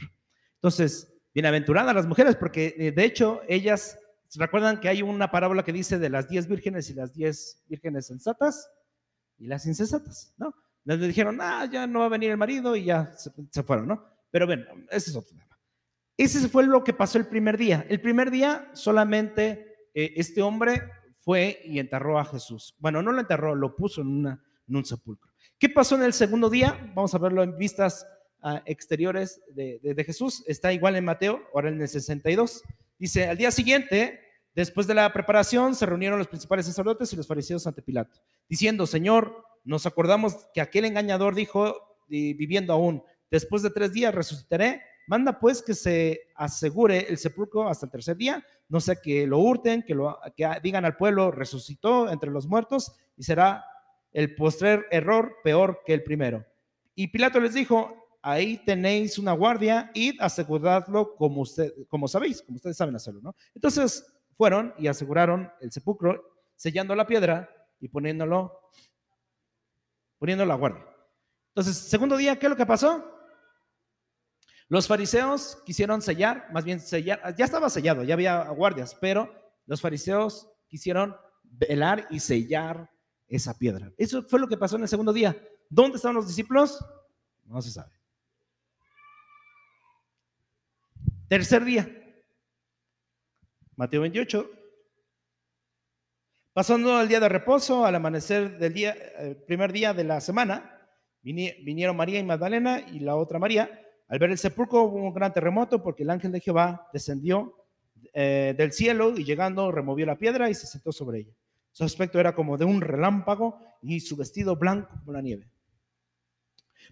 Entonces, 0.55 1.11
bienaventuradas 1.33 1.95
las 1.95 2.05
mujeres, 2.05 2.35
porque 2.35 2.75
eh, 2.77 2.91
de 2.91 3.03
hecho 3.03 3.41
ellas, 3.47 3.97
¿se 4.27 4.39
recuerdan 4.39 4.79
que 4.79 4.87
hay 4.87 5.01
una 5.01 5.31
parábola 5.31 5.63
que 5.63 5.73
dice 5.73 5.97
de 5.97 6.09
las 6.09 6.29
diez 6.29 6.47
vírgenes 6.47 6.89
y 6.89 6.93
las 6.93 7.13
diez 7.13 7.63
vírgenes 7.67 8.05
sensatas 8.05 8.69
y 9.37 9.47
las 9.47 9.65
insensatas, 9.65 10.33
¿no? 10.37 10.53
Les 10.85 10.99
dijeron, 10.99 11.39
ah, 11.41 11.67
ya 11.71 11.87
no 11.87 11.99
va 11.99 12.05
a 12.05 12.09
venir 12.09 12.29
el 12.29 12.37
marido 12.37 12.75
y 12.75 12.85
ya 12.85 13.11
se, 13.17 13.63
fueron, 13.63 13.87
¿no? 13.87 14.05
Pero 14.29 14.45
bueno, 14.45 14.65
ese 14.91 15.09
es 15.09 15.15
otro 15.15 15.31
tema. 15.31 15.57
Ese 16.15 16.47
fue 16.47 16.65
lo 16.65 16.83
que 16.83 16.93
pasó 16.93 17.17
el 17.17 17.27
primer 17.27 17.57
día. 17.57 17.85
El 17.89 17.99
primer 17.99 18.29
día 18.29 18.69
solamente 18.73 19.89
eh, 19.93 20.13
este 20.15 20.41
hombre 20.41 20.83
fue 21.21 21.59
y 21.65 21.79
enterró 21.79 22.19
a 22.19 22.25
Jesús. 22.25 22.75
Bueno, 22.77 23.01
no 23.01 23.11
lo 23.11 23.19
enterró, 23.19 23.55
lo 23.55 23.75
puso 23.75 24.01
en, 24.01 24.07
una, 24.07 24.43
en 24.67 24.75
un 24.75 24.85
sepulcro. 24.85 25.31
¿Qué 25.57 25.69
pasó 25.69 25.95
en 25.95 26.03
el 26.03 26.13
segundo 26.13 26.49
día? 26.49 26.91
Vamos 26.93 27.15
a 27.15 27.17
verlo 27.17 27.41
en 27.41 27.57
vistas 27.57 28.05
uh, 28.43 28.59
exteriores 28.65 29.41
de, 29.53 29.79
de, 29.81 29.95
de, 29.95 30.03
Jesús. 30.03 30.43
Está 30.47 30.71
igual 30.71 30.95
en 30.95 31.05
Mateo, 31.05 31.41
ahora 31.53 31.69
en 31.69 31.81
el 31.81 31.87
62. 31.87 32.61
Dice, 32.99 33.27
al 33.27 33.37
día 33.37 33.49
siguiente, 33.49 34.19
después 34.53 34.85
de 34.85 34.93
la 34.93 35.11
preparación, 35.11 35.73
se 35.73 35.85
reunieron 35.85 36.19
los 36.19 36.27
principales 36.27 36.67
sacerdotes 36.67 37.11
y 37.11 37.15
los 37.15 37.27
fariseos 37.27 37.65
ante 37.65 37.81
Pilato, 37.81 38.21
diciendo, 38.47 38.85
Señor, 38.85 39.43
nos 39.65 39.85
acordamos 39.85 40.47
que 40.53 40.61
aquel 40.61 40.85
engañador 40.85 41.35
dijo, 41.35 41.75
viviendo 42.07 42.73
aún, 42.73 43.03
después 43.29 43.61
de 43.63 43.71
tres 43.71 43.91
días 43.91 44.13
resucitaré. 44.13 44.81
Manda 45.07 45.39
pues 45.39 45.61
que 45.61 45.75
se 45.75 46.21
asegure 46.35 47.05
el 47.09 47.17
sepulcro 47.17 47.67
hasta 47.67 47.85
el 47.85 47.91
tercer 47.91 48.17
día, 48.17 48.43
no 48.69 48.79
sea 48.79 48.95
que 48.95 49.27
lo 49.27 49.37
hurten, 49.39 49.83
que, 49.83 49.93
lo, 49.93 50.17
que 50.35 50.49
digan 50.63 50.83
al 50.85 50.97
pueblo, 50.97 51.29
resucitó 51.29 52.09
entre 52.09 52.31
los 52.31 52.47
muertos 52.47 52.95
y 53.15 53.23
será 53.23 53.63
el 54.11 54.33
postrer 54.33 54.85
error 54.89 55.35
peor 55.43 55.81
que 55.85 55.93
el 55.93 56.03
primero. 56.03 56.43
Y 56.95 57.07
Pilato 57.09 57.39
les 57.39 57.53
dijo, 57.53 58.07
ahí 58.21 58.57
tenéis 58.65 59.19
una 59.19 59.33
guardia, 59.33 59.91
id 59.93 60.15
aseguradlo 60.19 61.15
como, 61.15 61.41
usted, 61.41 61.71
como 61.87 62.07
sabéis, 62.07 62.41
como 62.41 62.55
ustedes 62.55 62.77
saben 62.77 62.95
hacerlo, 62.95 63.21
¿no? 63.21 63.35
Entonces 63.53 64.03
fueron 64.35 64.73
y 64.79 64.87
aseguraron 64.87 65.51
el 65.61 65.71
sepulcro, 65.71 66.23
sellando 66.55 66.95
la 66.95 67.05
piedra 67.05 67.49
y 67.79 67.89
poniéndolo, 67.89 68.51
poniendo 70.25 70.43
la 70.43 70.55
guardia. 70.55 70.83
Entonces, 71.49 71.77
segundo 71.77 72.17
día, 72.17 72.39
¿qué 72.39 72.47
es 72.47 72.49
lo 72.49 72.55
que 72.55 72.65
pasó? 72.65 73.15
Los 74.69 74.87
fariseos 74.87 75.61
quisieron 75.67 76.01
sellar, 76.01 76.47
más 76.51 76.65
bien 76.65 76.79
sellar, 76.79 77.35
ya 77.37 77.45
estaba 77.45 77.69
sellado, 77.69 78.03
ya 78.03 78.15
había 78.15 78.49
guardias, 78.49 78.97
pero 78.99 79.31
los 79.67 79.81
fariseos 79.81 80.49
quisieron 80.67 81.15
velar 81.43 82.07
y 82.09 82.19
sellar 82.19 82.89
esa 83.27 83.55
piedra. 83.55 83.93
Eso 83.99 84.23
fue 84.23 84.39
lo 84.39 84.47
que 84.47 84.57
pasó 84.57 84.77
en 84.77 84.81
el 84.81 84.87
segundo 84.87 85.13
día. 85.13 85.39
¿Dónde 85.69 85.97
estaban 85.97 86.15
los 86.15 86.27
discípulos? 86.27 86.83
No 87.43 87.61
se 87.61 87.69
sabe. 87.69 87.91
Tercer 91.27 91.63
día. 91.63 91.87
Mateo 93.75 94.01
28. 94.01 94.49
Pasando 96.55 96.95
al 96.95 97.09
día 97.09 97.19
de 97.19 97.27
reposo, 97.27 97.85
al 97.85 97.95
amanecer 97.95 98.57
del 98.57 98.71
día, 98.71 98.95
el 99.19 99.35
primer 99.35 99.73
día 99.73 99.93
de 99.93 100.05
la 100.05 100.21
semana, 100.21 100.87
vinieron 101.21 101.97
María 101.97 102.17
y 102.17 102.23
Magdalena 102.23 102.79
y 102.79 103.01
la 103.01 103.17
otra 103.17 103.39
María 103.39 103.81
al 104.07 104.19
ver 104.19 104.31
el 104.31 104.37
sepulcro 104.37 104.83
hubo 104.83 105.05
un 105.05 105.13
gran 105.13 105.33
terremoto 105.33 105.83
porque 105.83 106.03
el 106.03 106.09
ángel 106.11 106.31
de 106.31 106.39
Jehová 106.39 106.87
descendió 106.93 107.67
eh, 108.13 108.55
del 108.57 108.71
cielo 108.71 109.17
y 109.17 109.25
llegando 109.25 109.69
removió 109.69 110.05
la 110.05 110.17
piedra 110.17 110.49
y 110.49 110.53
se 110.53 110.65
sentó 110.65 110.93
sobre 110.93 111.19
ella. 111.19 111.33
Su 111.73 111.83
aspecto 111.83 112.21
era 112.21 112.33
como 112.33 112.57
de 112.57 112.63
un 112.63 112.79
relámpago 112.79 113.59
y 113.81 113.99
su 113.99 114.15
vestido 114.15 114.55
blanco 114.55 114.89
como 114.99 115.11
la 115.11 115.21
nieve. 115.21 115.49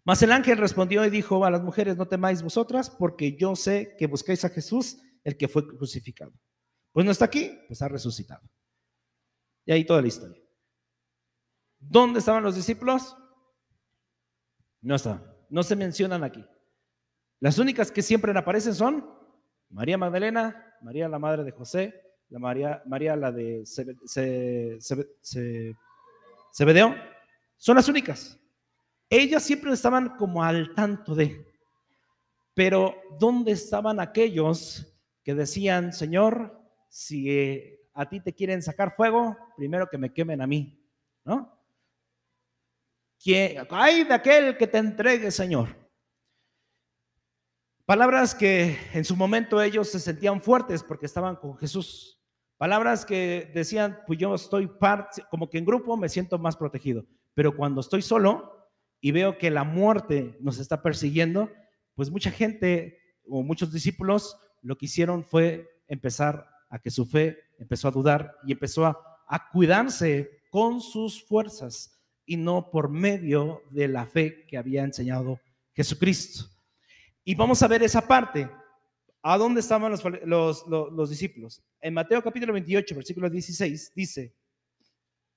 Mas 0.04 0.22
el 0.24 0.34
ángel 0.34 0.58
respondió 0.58 1.06
y 1.06 1.10
dijo 1.10 1.46
a 1.46 1.52
las 1.52 1.62
mujeres, 1.62 1.96
no 1.96 2.06
temáis 2.06 2.44
vosotras, 2.44 2.90
porque 2.90 3.38
yo 3.38 3.56
sé 3.56 3.96
que 3.98 4.08
buscáis 4.08 4.44
a 4.44 4.50
Jesús, 4.50 4.98
el 5.24 5.38
que 5.38 5.48
fue 5.48 5.66
crucificado. 5.66 6.34
Pues 6.92 7.06
no 7.06 7.14
está 7.14 7.24
aquí, 7.24 7.58
pues 7.70 7.82
ha 7.82 7.88
resucitado. 7.88 8.42
Y 9.66 9.72
ahí 9.72 9.86
toda 9.86 10.02
la 10.02 10.08
historia. 10.08 10.42
¿Dónde 11.80 12.20
estaban 12.20 12.44
los 12.44 12.56
discípulos? 12.56 13.16
No 14.82 14.96
estaban, 14.96 15.24
no 15.50 15.64
se 15.64 15.76
mencionan 15.76 16.24
aquí. 16.24 16.46
Las 17.40 17.58
únicas 17.58 17.92
que 17.92 18.02
siempre 18.02 18.38
aparecen 18.38 18.74
son 18.76 19.06
María 19.70 19.98
Magdalena, 19.98 20.76
María 20.82 21.08
la 21.10 21.20
madre 21.20 21.44
de 21.44 21.52
José, 21.52 22.02
la 22.30 22.40
María, 22.40 22.82
María 22.86 23.16
la 23.16 23.32
de 23.32 23.64
Zebedeo. 26.52 26.96
Son 27.58 27.76
las 27.76 27.88
únicas. 27.88 28.40
Ellas 29.10 29.44
siempre 29.44 29.72
estaban 29.74 30.18
como 30.18 30.44
al 30.44 30.74
tanto 30.74 31.16
de. 31.16 31.46
Pero 32.54 32.96
¿dónde 33.20 33.52
estaban 33.52 34.00
aquellos 34.00 34.88
que 35.24 35.34
decían, 35.34 35.94
Señor, 35.94 36.60
si 36.90 37.30
a 37.94 38.08
ti 38.08 38.20
te 38.20 38.34
quieren 38.34 38.62
sacar 38.62 38.96
fuego, 38.96 39.38
primero 39.56 39.88
que 39.90 39.98
me 39.98 40.12
quemen 40.12 40.42
a 40.42 40.48
mí, 40.48 40.80
¿no? 41.24 41.60
Hay 43.70 44.04
de 44.04 44.14
aquel 44.14 44.58
que 44.58 44.68
te 44.68 44.78
entregue, 44.78 45.32
Señor. 45.32 45.70
Palabras 47.86 48.36
que 48.36 48.78
en 48.94 49.06
su 49.06 49.16
momento 49.16 49.62
ellos 49.62 49.90
se 49.90 50.00
sentían 50.00 50.42
fuertes 50.42 50.84
porque 50.84 51.06
estaban 51.06 51.36
con 51.36 51.58
Jesús. 51.58 52.20
Palabras 52.58 53.06
que 53.06 53.52
decían, 53.54 54.00
pues 54.08 54.20
yo 54.20 54.36
estoy 54.36 54.68
parte, 54.68 55.24
como 55.30 55.50
que 55.50 55.58
en 55.58 55.66
grupo 55.66 55.96
me 55.98 56.10
siento 56.10 56.38
más 56.38 56.56
protegido. 56.56 57.06
Pero 57.34 57.56
cuando 57.56 57.82
estoy 57.82 58.02
solo 58.02 58.70
y 59.02 59.12
veo 59.12 59.38
que 59.38 59.52
la 59.52 59.64
muerte 59.64 60.38
nos 60.40 60.60
está 60.60 60.82
persiguiendo, 60.82 61.52
pues 61.96 62.10
mucha 62.10 62.32
gente 62.32 63.00
o 63.28 63.44
muchos 63.44 63.72
discípulos 63.72 64.38
lo 64.62 64.78
que 64.78 64.86
hicieron 64.86 65.24
fue 65.24 65.70
empezar 65.88 66.48
a 66.70 66.80
que 66.80 66.90
su 66.90 67.06
fe 67.06 67.38
empezó 67.64 67.88
a 67.88 67.92
dudar 67.92 68.36
y 68.46 68.52
empezó 68.52 68.86
a, 68.86 68.98
a 69.28 69.50
cuidarse 69.50 70.44
con 70.50 70.82
sus 70.82 71.26
fuerzas 71.26 72.00
y 72.26 72.38
no 72.38 72.70
por 72.70 72.90
medio 72.90 73.64
de 73.72 73.88
la 73.88 74.06
fe 74.06 74.46
que 74.48 74.58
había 74.58 74.84
enseñado 74.84 75.40
Jesucristo. 75.74 76.46
Y 77.24 77.36
vamos 77.36 77.62
a 77.64 77.68
ver 77.68 77.84
esa 77.84 78.08
parte. 78.08 78.50
¿A 79.22 79.38
dónde 79.38 79.62
estaban 79.62 79.90
los, 79.90 80.04
los, 80.26 80.68
los, 80.68 80.92
los, 80.92 81.10
discípulos? 81.10 81.64
En 81.80 81.94
Mateo 81.94 82.22
capítulo 82.22 82.52
28, 82.52 82.94
versículo 82.96 83.30
16, 83.30 83.94
dice, 83.96 84.36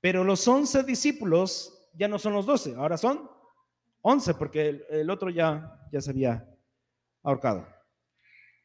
pero 0.01 0.25
los 0.25 0.47
once 0.49 0.83
discípulos 0.83 1.89
ya 1.95 2.09
no 2.09 2.19
son 2.19 2.33
los 2.33 2.47
doce, 2.47 2.75
ahora 2.75 2.97
son 2.97 3.31
once, 4.03 4.35
porque 4.35 4.69
el, 4.69 4.85
el, 4.91 5.11
otro 5.11 5.31
ya, 5.31 5.81
ya 5.93 6.01
se 6.01 6.11
había 6.11 6.49
ahorcado. 7.23 7.67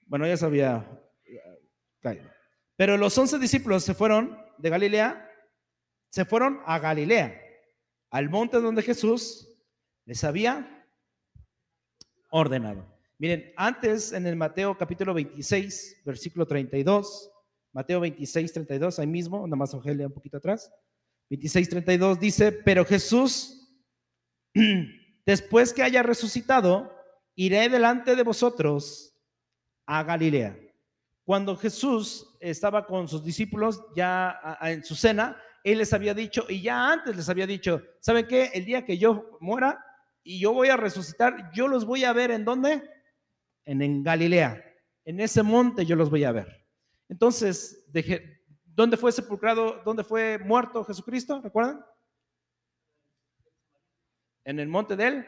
Bueno, 0.07 0.25
ya 0.25 0.35
se 0.37 0.45
había 0.45 0.85
eh, 1.23 1.39
caído. 1.99 2.29
Pero 2.81 2.97
los 2.97 3.15
once 3.15 3.37
discípulos 3.37 3.83
se 3.83 3.93
fueron 3.93 4.35
de 4.57 4.71
Galilea, 4.71 5.29
se 6.09 6.25
fueron 6.25 6.61
a 6.65 6.79
Galilea, 6.79 7.39
al 8.09 8.27
monte 8.27 8.59
donde 8.59 8.81
Jesús 8.81 9.47
les 10.03 10.23
había 10.23 10.89
ordenado. 12.31 12.91
Miren, 13.19 13.53
antes 13.55 14.13
en 14.13 14.25
el 14.25 14.35
Mateo 14.35 14.75
capítulo 14.75 15.13
26, 15.13 16.01
versículo 16.03 16.47
32, 16.47 17.31
Mateo 17.71 17.99
26, 17.99 18.51
32, 18.51 18.97
ahí 18.97 19.05
mismo, 19.05 19.45
nada 19.45 19.57
más 19.57 19.75
Ojelia 19.75 20.07
un 20.07 20.13
poquito 20.13 20.37
atrás, 20.37 20.73
26, 21.29 21.69
32 21.69 22.19
dice, 22.19 22.51
pero 22.51 22.83
Jesús, 22.83 23.79
después 25.27 25.71
que 25.71 25.83
haya 25.83 26.01
resucitado, 26.01 26.91
iré 27.35 27.69
delante 27.69 28.15
de 28.15 28.23
vosotros 28.23 29.15
a 29.85 30.01
Galilea. 30.01 30.60
Cuando 31.31 31.55
Jesús 31.55 32.35
estaba 32.41 32.85
con 32.85 33.07
sus 33.07 33.23
discípulos 33.23 33.81
ya 33.95 34.37
en 34.63 34.83
su 34.83 34.95
cena, 34.95 35.41
Él 35.63 35.77
les 35.77 35.93
había 35.93 36.13
dicho, 36.13 36.45
y 36.49 36.61
ya 36.61 36.91
antes 36.91 37.15
les 37.15 37.29
había 37.29 37.47
dicho, 37.47 37.81
¿saben 38.01 38.27
qué? 38.27 38.51
El 38.53 38.65
día 38.65 38.83
que 38.83 38.97
yo 38.97 39.37
muera 39.39 39.81
y 40.23 40.41
yo 40.41 40.51
voy 40.51 40.67
a 40.67 40.75
resucitar, 40.75 41.49
yo 41.53 41.69
los 41.69 41.85
voy 41.85 42.03
a 42.03 42.11
ver 42.11 42.31
en 42.31 42.43
dónde? 42.43 42.83
en, 43.63 44.03
Galilea. 44.03 44.61
En 45.05 45.21
ese 45.21 45.41
monte 45.41 45.85
yo 45.85 45.95
los 45.95 46.09
voy 46.09 46.25
a 46.25 46.33
ver. 46.33 46.67
Entonces, 47.07 47.89
¿dónde 48.65 48.97
fue 48.97 49.13
sepulcrado, 49.13 49.81
dónde 49.85 50.03
fue 50.03 50.37
muerto 50.37 50.83
Jesucristo? 50.83 51.39
¿Recuerdan? 51.41 51.81
En 54.43 54.59
el 54.59 54.67
monte 54.67 54.97
de 54.97 55.07
él. 55.07 55.25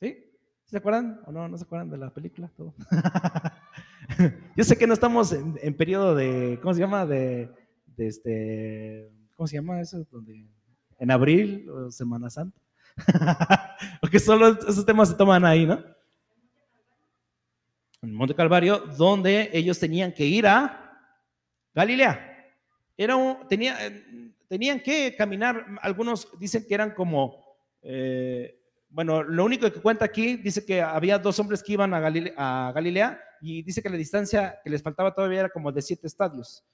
¿Sí? 0.00 0.24
¿Se 0.64 0.78
acuerdan? 0.78 1.20
¿O 1.26 1.32
no? 1.32 1.46
¿No 1.46 1.58
se 1.58 1.64
acuerdan 1.64 1.90
de 1.90 1.98
la 1.98 2.14
película? 2.14 2.50
Todo. 2.56 2.74
Yo 4.56 4.64
sé 4.64 4.76
que 4.76 4.86
no 4.86 4.94
estamos 4.94 5.32
en, 5.32 5.74
periodo 5.76 6.14
de, 6.14 6.58
¿cómo 6.62 6.74
se 6.74 6.80
llama? 6.80 7.06
De, 7.06 7.50
este, 7.98 9.10
¿cómo 9.34 9.46
se 9.46 9.56
llama 9.56 9.80
eso? 9.80 10.06
En 10.98 11.10
abril 11.10 11.68
o 11.68 11.90
Semana 11.90 12.30
Santa. 12.30 12.60
Porque 14.00 14.18
solo 14.18 14.48
esos 14.48 14.86
temas 14.86 15.08
se 15.08 15.14
toman 15.14 15.44
ahí, 15.44 15.66
¿no? 15.66 15.82
en 18.06 18.14
Monte 18.14 18.34
Calvario, 18.34 18.78
donde 18.96 19.50
ellos 19.52 19.78
tenían 19.78 20.12
que 20.12 20.24
ir 20.24 20.46
a 20.46 20.98
Galilea. 21.74 22.54
Era 22.96 23.16
un, 23.16 23.46
tenía, 23.48 23.76
tenían 24.48 24.80
que 24.80 25.14
caminar, 25.16 25.66
algunos 25.82 26.28
dicen 26.38 26.64
que 26.66 26.74
eran 26.74 26.92
como, 26.92 27.44
eh, 27.82 28.55
bueno, 28.88 29.22
lo 29.22 29.44
único 29.44 29.70
que 29.70 29.80
cuenta 29.80 30.04
aquí 30.04 30.36
dice 30.36 30.64
que 30.64 30.80
había 30.80 31.18
dos 31.18 31.38
hombres 31.38 31.62
que 31.62 31.72
iban 31.72 31.92
a, 31.92 32.72
Galilea 32.72 33.20
y 33.40 33.62
dice 33.62 33.82
que 33.82 33.90
la 33.90 33.96
distancia 33.96 34.58
que 34.62 34.70
les 34.70 34.82
faltaba 34.82 35.14
todavía 35.14 35.40
era 35.40 35.48
como 35.50 35.72
de 35.72 35.82
siete 35.82 36.06
estadios. 36.06 36.64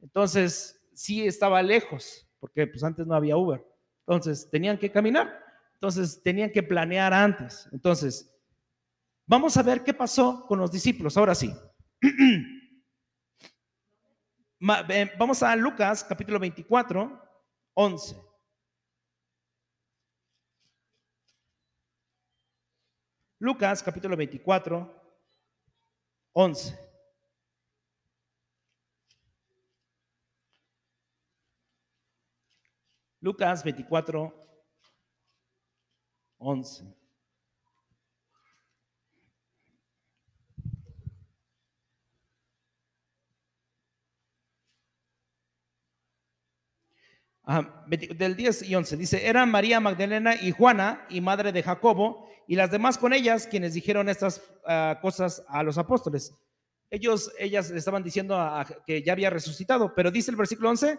Entonces, 0.00 0.80
sí 0.92 1.26
estaba 1.26 1.62
lejos, 1.62 2.28
porque 2.40 2.66
pues 2.66 2.82
antes 2.82 3.06
no 3.06 3.14
había 3.14 3.36
Uber. 3.36 3.64
Entonces, 4.06 4.50
tenían 4.50 4.76
que 4.76 4.90
caminar. 4.90 5.40
Entonces, 5.74 6.22
tenían 6.22 6.50
que 6.50 6.62
planear 6.62 7.14
antes. 7.14 7.68
Entonces, 7.72 8.36
vamos 9.26 9.56
a 9.56 9.62
ver 9.62 9.82
qué 9.82 9.94
pasó 9.94 10.44
con 10.46 10.58
los 10.58 10.70
discípulos. 10.70 11.16
Ahora 11.16 11.34
sí. 11.34 11.52
Vamos 15.18 15.42
a 15.42 15.56
Lucas 15.56 16.04
capítulo 16.04 16.38
24, 16.38 17.20
11. 17.74 18.31
Lucas 23.42 23.82
capítulo 23.82 24.16
24, 24.16 24.88
11. 26.32 26.78
Lucas 33.20 33.64
24, 33.64 34.32
11. 36.38 37.01
Del 47.86 48.36
10 48.36 48.62
y 48.62 48.74
11 48.74 48.96
dice, 48.96 49.26
eran 49.26 49.50
María 49.50 49.80
Magdalena 49.80 50.34
y 50.36 50.52
Juana 50.52 51.06
y 51.08 51.20
madre 51.20 51.52
de 51.52 51.62
Jacobo 51.62 52.28
y 52.46 52.54
las 52.54 52.70
demás 52.70 52.98
con 52.98 53.12
ellas 53.12 53.46
quienes 53.46 53.74
dijeron 53.74 54.08
estas 54.08 54.42
ah, 54.66 54.98
cosas 55.02 55.44
a 55.48 55.62
los 55.62 55.78
apóstoles. 55.78 56.34
Ellos, 56.90 57.32
ellas 57.38 57.70
le 57.70 57.78
estaban 57.78 58.02
diciendo 58.02 58.38
que 58.86 59.02
ya 59.02 59.12
había 59.12 59.30
resucitado, 59.30 59.94
pero 59.94 60.10
dice 60.10 60.30
el 60.30 60.36
versículo 60.36 60.68
11, 60.70 60.98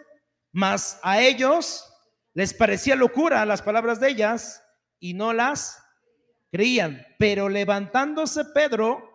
mas 0.52 1.00
a 1.04 1.22
ellos 1.22 1.88
les 2.34 2.54
parecía 2.54 2.96
locura 2.96 3.46
las 3.46 3.62
palabras 3.62 4.00
de 4.00 4.10
ellas 4.10 4.64
y 5.00 5.14
no 5.14 5.34
las 5.34 5.84
creían. 6.52 7.06
Pero 7.20 7.48
levantándose 7.48 8.46
Pedro, 8.46 9.08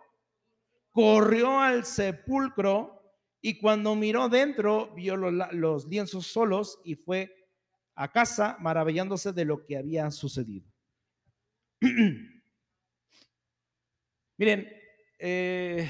corrió 0.91 1.59
al 1.59 1.85
sepulcro 1.85 2.98
y 3.41 3.59
cuando 3.59 3.95
miró 3.95 4.27
dentro, 4.27 4.93
vio 4.93 5.15
los, 5.15 5.87
lienzos 5.87 6.27
solos 6.27 6.79
y 6.83 6.95
fue 6.95 7.33
a 7.95 8.11
casa 8.11 8.57
maravillándose 8.59 9.31
de 9.31 9.45
lo 9.45 9.65
que 9.65 9.77
había 9.77 10.11
sucedido. 10.11 10.69
Miren, 14.37 14.69
eh, 15.17 15.89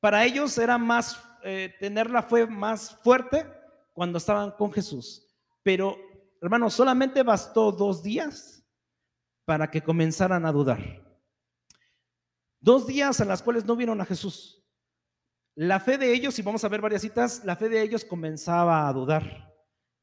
para 0.00 0.24
ellos 0.24 0.56
era 0.56 0.78
más, 0.78 1.22
eh, 1.42 1.74
tener 1.78 2.10
la 2.10 2.22
fe 2.22 2.46
más 2.46 2.96
fuerte 3.02 3.46
cuando 3.92 4.16
estaban 4.18 4.52
con 4.52 4.72
Jesús. 4.72 5.26
Pero, 5.62 5.98
hermanos, 6.40 6.72
solamente 6.72 7.22
bastó 7.22 7.70
dos 7.72 8.02
días 8.02 8.64
para 9.44 9.70
que 9.70 9.82
comenzaran 9.82 10.46
a 10.46 10.52
dudar. 10.52 10.80
Dos 12.60 12.86
días 12.86 13.20
en 13.20 13.28
las 13.28 13.42
cuales 13.42 13.64
no 13.64 13.76
vieron 13.76 14.00
a 14.00 14.06
Jesús. 14.06 14.59
La 15.54 15.80
fe 15.80 15.98
de 15.98 16.12
ellos, 16.12 16.38
y 16.38 16.42
vamos 16.42 16.64
a 16.64 16.68
ver 16.68 16.80
varias 16.80 17.02
citas, 17.02 17.42
la 17.44 17.56
fe 17.56 17.68
de 17.68 17.82
ellos 17.82 18.04
comenzaba 18.04 18.88
a 18.88 18.92
dudar. 18.92 19.52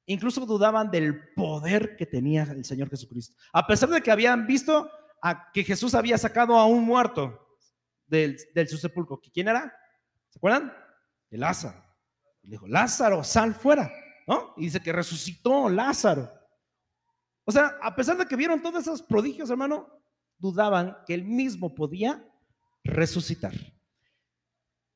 Incluso 0.06 0.46
dudaban 0.46 0.90
del 0.92 1.34
poder 1.34 1.96
que 1.96 2.06
tenía 2.06 2.44
el 2.44 2.64
Señor 2.64 2.90
Jesucristo. 2.90 3.36
A 3.52 3.66
pesar 3.68 3.90
de 3.90 4.02
que 4.02 4.12
habían 4.12 4.48
visto 4.48 4.90
a 5.22 5.52
que 5.52 5.64
Jesús 5.64 5.94
había 5.96 6.18
sacado 6.18 6.56
a 6.56 6.66
un 6.66 6.84
muerto 6.84 7.58
del, 8.06 8.38
del 8.54 8.68
su 8.68 8.78
sepulcro. 8.78 9.20
¿Quién 9.34 9.48
era? 9.48 9.74
¿Se 10.30 10.40
acuerdan? 10.40 10.74
El 11.30 11.42
Lázaro. 11.42 11.84
Le 12.44 12.52
dijo, 12.52 12.68
Lázaro, 12.68 13.24
sal 13.24 13.54
fuera. 13.54 13.92
¿No? 14.28 14.54
Y 14.58 14.66
dice 14.66 14.82
que 14.82 14.92
resucitó 14.92 15.70
Lázaro. 15.70 16.32
O 17.46 17.52
sea, 17.52 17.78
a 17.82 17.96
pesar 17.96 18.18
de 18.18 18.26
que 18.26 18.36
vieron 18.36 18.62
todos 18.62 18.82
esos 18.82 19.02
prodigios, 19.02 19.50
hermano, 19.50 19.90
dudaban 20.38 20.98
que 21.06 21.14
él 21.14 21.24
mismo 21.24 21.74
podía 21.74 22.26
resucitar. 22.84 23.54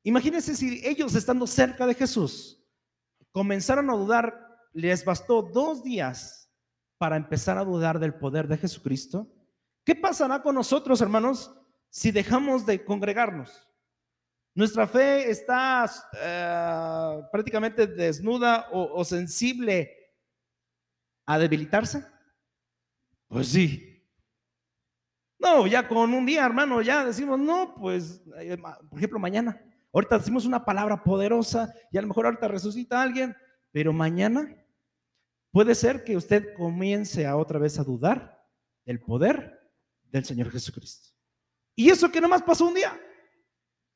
Imagínense 0.04 0.56
si 0.56 0.80
ellos 0.84 1.14
estando 1.14 1.46
cerca 1.46 1.86
de 1.86 1.94
Jesús 1.94 2.58
comenzaron 3.30 3.88
a 3.90 3.94
dudar, 3.94 4.34
les 4.72 5.04
bastó 5.04 5.42
dos 5.42 5.82
días 5.82 6.50
para 6.98 7.16
empezar 7.16 7.58
a 7.58 7.64
dudar 7.64 7.98
del 7.98 8.14
poder 8.14 8.46
de 8.46 8.58
Jesucristo. 8.58 9.28
¿Qué 9.84 9.94
pasará 9.94 10.42
con 10.42 10.54
nosotros, 10.54 11.00
hermanos, 11.00 11.52
si 11.90 12.12
dejamos 12.12 12.64
de 12.66 12.84
congregarnos? 12.84 13.68
Nuestra 14.54 14.86
fe 14.86 15.30
está 15.30 15.90
eh, 16.20 17.22
prácticamente 17.32 17.86
desnuda 17.86 18.68
o, 18.70 19.00
o 19.00 19.04
sensible 19.04 19.90
a 21.26 21.38
debilitarse. 21.38 22.04
Pues 23.28 23.48
sí. 23.48 23.88
No, 25.38 25.66
ya 25.66 25.88
con 25.88 26.12
un 26.12 26.26
día, 26.26 26.44
hermano, 26.44 26.82
ya 26.82 27.04
decimos, 27.04 27.38
no, 27.40 27.74
pues, 27.74 28.22
eh, 28.38 28.56
por 28.58 28.98
ejemplo, 28.98 29.18
mañana. 29.18 29.60
Ahorita 29.92 30.18
decimos 30.18 30.46
una 30.46 30.64
palabra 30.64 31.02
poderosa 31.02 31.72
y 31.90 31.98
a 31.98 32.02
lo 32.02 32.08
mejor 32.08 32.26
ahorita 32.26 32.48
resucita 32.48 32.98
a 32.98 33.02
alguien, 33.02 33.36
pero 33.70 33.92
mañana 33.92 34.56
puede 35.50 35.74
ser 35.74 36.02
que 36.02 36.16
usted 36.16 36.54
comience 36.54 37.26
a 37.26 37.36
otra 37.36 37.58
vez 37.58 37.78
a 37.78 37.84
dudar 37.84 38.42
del 38.84 39.00
poder 39.00 39.60
del 40.04 40.24
Señor 40.24 40.50
Jesucristo. 40.50 41.10
Y 41.74 41.90
eso 41.90 42.10
que 42.10 42.20
nomás 42.20 42.42
pasó 42.42 42.66
un 42.66 42.74
día. 42.74 42.98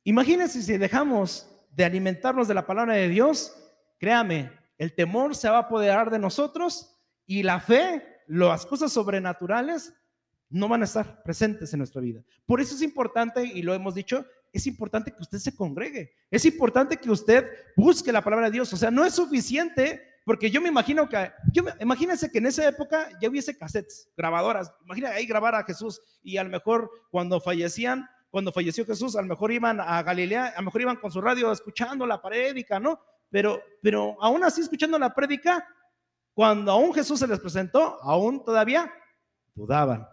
Imagínense 0.04 0.62
si 0.62 0.76
dejamos 0.76 1.50
de 1.70 1.84
alimentarnos 1.84 2.48
de 2.48 2.54
la 2.54 2.66
palabra 2.66 2.94
de 2.94 3.08
Dios, 3.08 3.54
créame, 3.98 4.52
el 4.78 4.94
temor 4.94 5.34
se 5.34 5.48
va 5.48 5.56
a 5.56 5.60
apoderar 5.62 6.10
de 6.10 6.18
nosotros 6.18 6.94
y 7.26 7.42
la 7.42 7.60
fe, 7.60 8.06
las 8.26 8.66
cosas 8.66 8.92
sobrenaturales 8.92 9.94
no 10.48 10.68
van 10.68 10.82
a 10.82 10.84
estar 10.84 11.22
presentes 11.22 11.72
en 11.72 11.78
nuestra 11.78 12.00
vida. 12.00 12.22
Por 12.44 12.60
eso 12.60 12.74
es 12.74 12.82
importante, 12.82 13.44
y 13.44 13.62
lo 13.62 13.74
hemos 13.74 13.94
dicho, 13.94 14.24
es 14.56 14.66
importante 14.66 15.12
que 15.12 15.22
usted 15.22 15.38
se 15.38 15.54
congregue, 15.54 16.12
es 16.30 16.44
importante 16.44 16.96
que 16.96 17.10
usted 17.10 17.48
busque 17.76 18.12
la 18.12 18.22
palabra 18.22 18.46
de 18.46 18.52
Dios. 18.52 18.72
O 18.72 18.76
sea, 18.76 18.90
no 18.90 19.04
es 19.04 19.14
suficiente, 19.14 20.02
porque 20.24 20.50
yo 20.50 20.60
me 20.60 20.68
imagino 20.68 21.08
que, 21.08 21.30
imagínense 21.80 22.30
que 22.30 22.38
en 22.38 22.46
esa 22.46 22.66
época 22.66 23.08
ya 23.20 23.28
hubiese 23.28 23.56
cassettes, 23.56 24.10
grabadoras, 24.16 24.72
imagínate 24.84 25.16
ahí 25.16 25.26
grabar 25.26 25.54
a 25.54 25.64
Jesús 25.64 26.00
y 26.22 26.36
a 26.36 26.44
lo 26.44 26.50
mejor 26.50 26.90
cuando 27.10 27.40
fallecían, 27.40 28.08
cuando 28.30 28.52
falleció 28.52 28.84
Jesús, 28.84 29.16
a 29.16 29.22
lo 29.22 29.28
mejor 29.28 29.52
iban 29.52 29.80
a 29.80 30.02
Galilea, 30.02 30.54
a 30.56 30.60
lo 30.60 30.66
mejor 30.66 30.80
iban 30.80 30.96
con 30.96 31.10
su 31.10 31.20
radio 31.20 31.52
escuchando 31.52 32.06
la 32.06 32.20
prédica, 32.20 32.80
¿no? 32.80 33.00
Pero, 33.30 33.62
pero 33.82 34.16
aún 34.20 34.44
así 34.44 34.60
escuchando 34.60 34.98
la 34.98 35.14
prédica, 35.14 35.66
cuando 36.34 36.72
aún 36.72 36.92
Jesús 36.92 37.18
se 37.18 37.26
les 37.26 37.40
presentó, 37.40 37.98
aún 38.02 38.44
todavía 38.44 38.92
dudaban. 39.54 40.06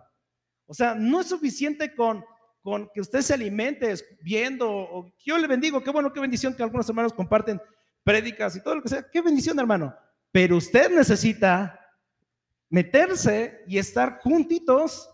O 0.65 0.73
sea, 0.73 0.95
no 0.95 1.19
es 1.19 1.27
suficiente 1.27 1.93
con 1.93 2.23
con 2.63 2.89
que 2.93 3.01
usted 3.01 3.21
se 3.21 3.33
alimente 3.33 3.93
viendo, 4.21 5.13
yo 5.19 5.37
le 5.37 5.47
bendigo, 5.47 5.83
qué 5.83 5.91
bueno, 5.91 6.13
qué 6.13 6.21
bendición 6.21 6.55
que 6.55 6.63
algunos 6.63 6.87
hermanos 6.87 7.13
comparten 7.13 7.61
prédicas 8.03 8.55
y 8.55 8.63
todo 8.63 8.75
lo 8.75 8.81
que 8.81 8.89
sea, 8.89 9.05
qué 9.11 9.21
bendición 9.21 9.59
hermano, 9.59 9.93
pero 10.31 10.55
usted 10.55 10.89
necesita 10.89 11.77
meterse 12.69 13.63
y 13.67 13.77
estar 13.77 14.19
juntitos, 14.21 15.09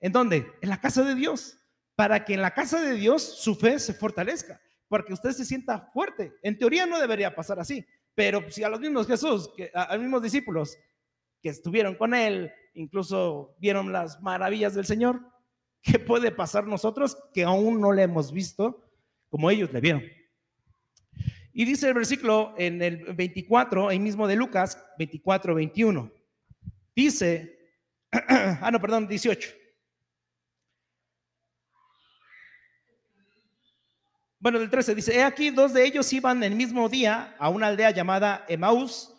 ¿en 0.00 0.12
dónde? 0.12 0.46
En 0.62 0.68
la 0.68 0.80
casa 0.80 1.02
de 1.02 1.16
Dios, 1.16 1.58
para 1.96 2.24
que 2.24 2.34
en 2.34 2.40
la 2.40 2.54
casa 2.54 2.80
de 2.80 2.94
Dios 2.94 3.22
su 3.22 3.56
fe 3.56 3.80
se 3.80 3.94
fortalezca, 3.94 4.60
porque 4.86 5.12
usted 5.12 5.32
se 5.32 5.44
sienta 5.44 5.90
fuerte. 5.92 6.32
En 6.42 6.56
teoría 6.56 6.86
no 6.86 7.00
debería 7.00 7.34
pasar 7.34 7.58
así, 7.58 7.84
pero 8.14 8.48
si 8.48 8.62
a 8.62 8.68
los 8.68 8.78
mismos 8.78 9.08
Jesús, 9.08 9.50
que, 9.56 9.72
a 9.74 9.94
los 9.94 10.02
mismos 10.02 10.22
discípulos 10.22 10.78
que 11.42 11.48
estuvieron 11.48 11.96
con 11.96 12.14
él, 12.14 12.52
incluso 12.74 13.56
vieron 13.58 13.92
las 13.92 14.22
maravillas 14.22 14.74
del 14.74 14.86
Señor, 14.86 15.31
¿Qué 15.82 15.98
puede 15.98 16.30
pasar 16.30 16.66
nosotros 16.66 17.16
que 17.34 17.42
aún 17.42 17.80
no 17.80 17.92
le 17.92 18.02
hemos 18.02 18.32
visto 18.32 18.88
como 19.28 19.50
ellos 19.50 19.72
le 19.72 19.80
vieron? 19.80 20.02
Y 21.52 21.64
dice 21.64 21.88
el 21.88 21.94
versículo 21.94 22.54
en 22.56 22.80
el 22.80 23.12
24, 23.14 23.88
ahí 23.88 23.98
mismo 23.98 24.26
de 24.26 24.36
Lucas, 24.36 24.82
24, 24.98 25.54
21. 25.54 26.10
Dice, 26.94 27.58
ah, 28.12 28.70
no, 28.72 28.80
perdón, 28.80 29.08
18. 29.08 29.50
Bueno, 34.38 34.58
del 34.58 34.70
13 34.70 34.94
dice, 34.94 35.14
he 35.14 35.22
aquí 35.22 35.50
dos 35.50 35.72
de 35.72 35.84
ellos 35.84 36.12
iban 36.12 36.42
el 36.42 36.54
mismo 36.56 36.88
día 36.88 37.36
a 37.38 37.48
una 37.48 37.68
aldea 37.68 37.90
llamada 37.90 38.44
Emaús, 38.48 39.14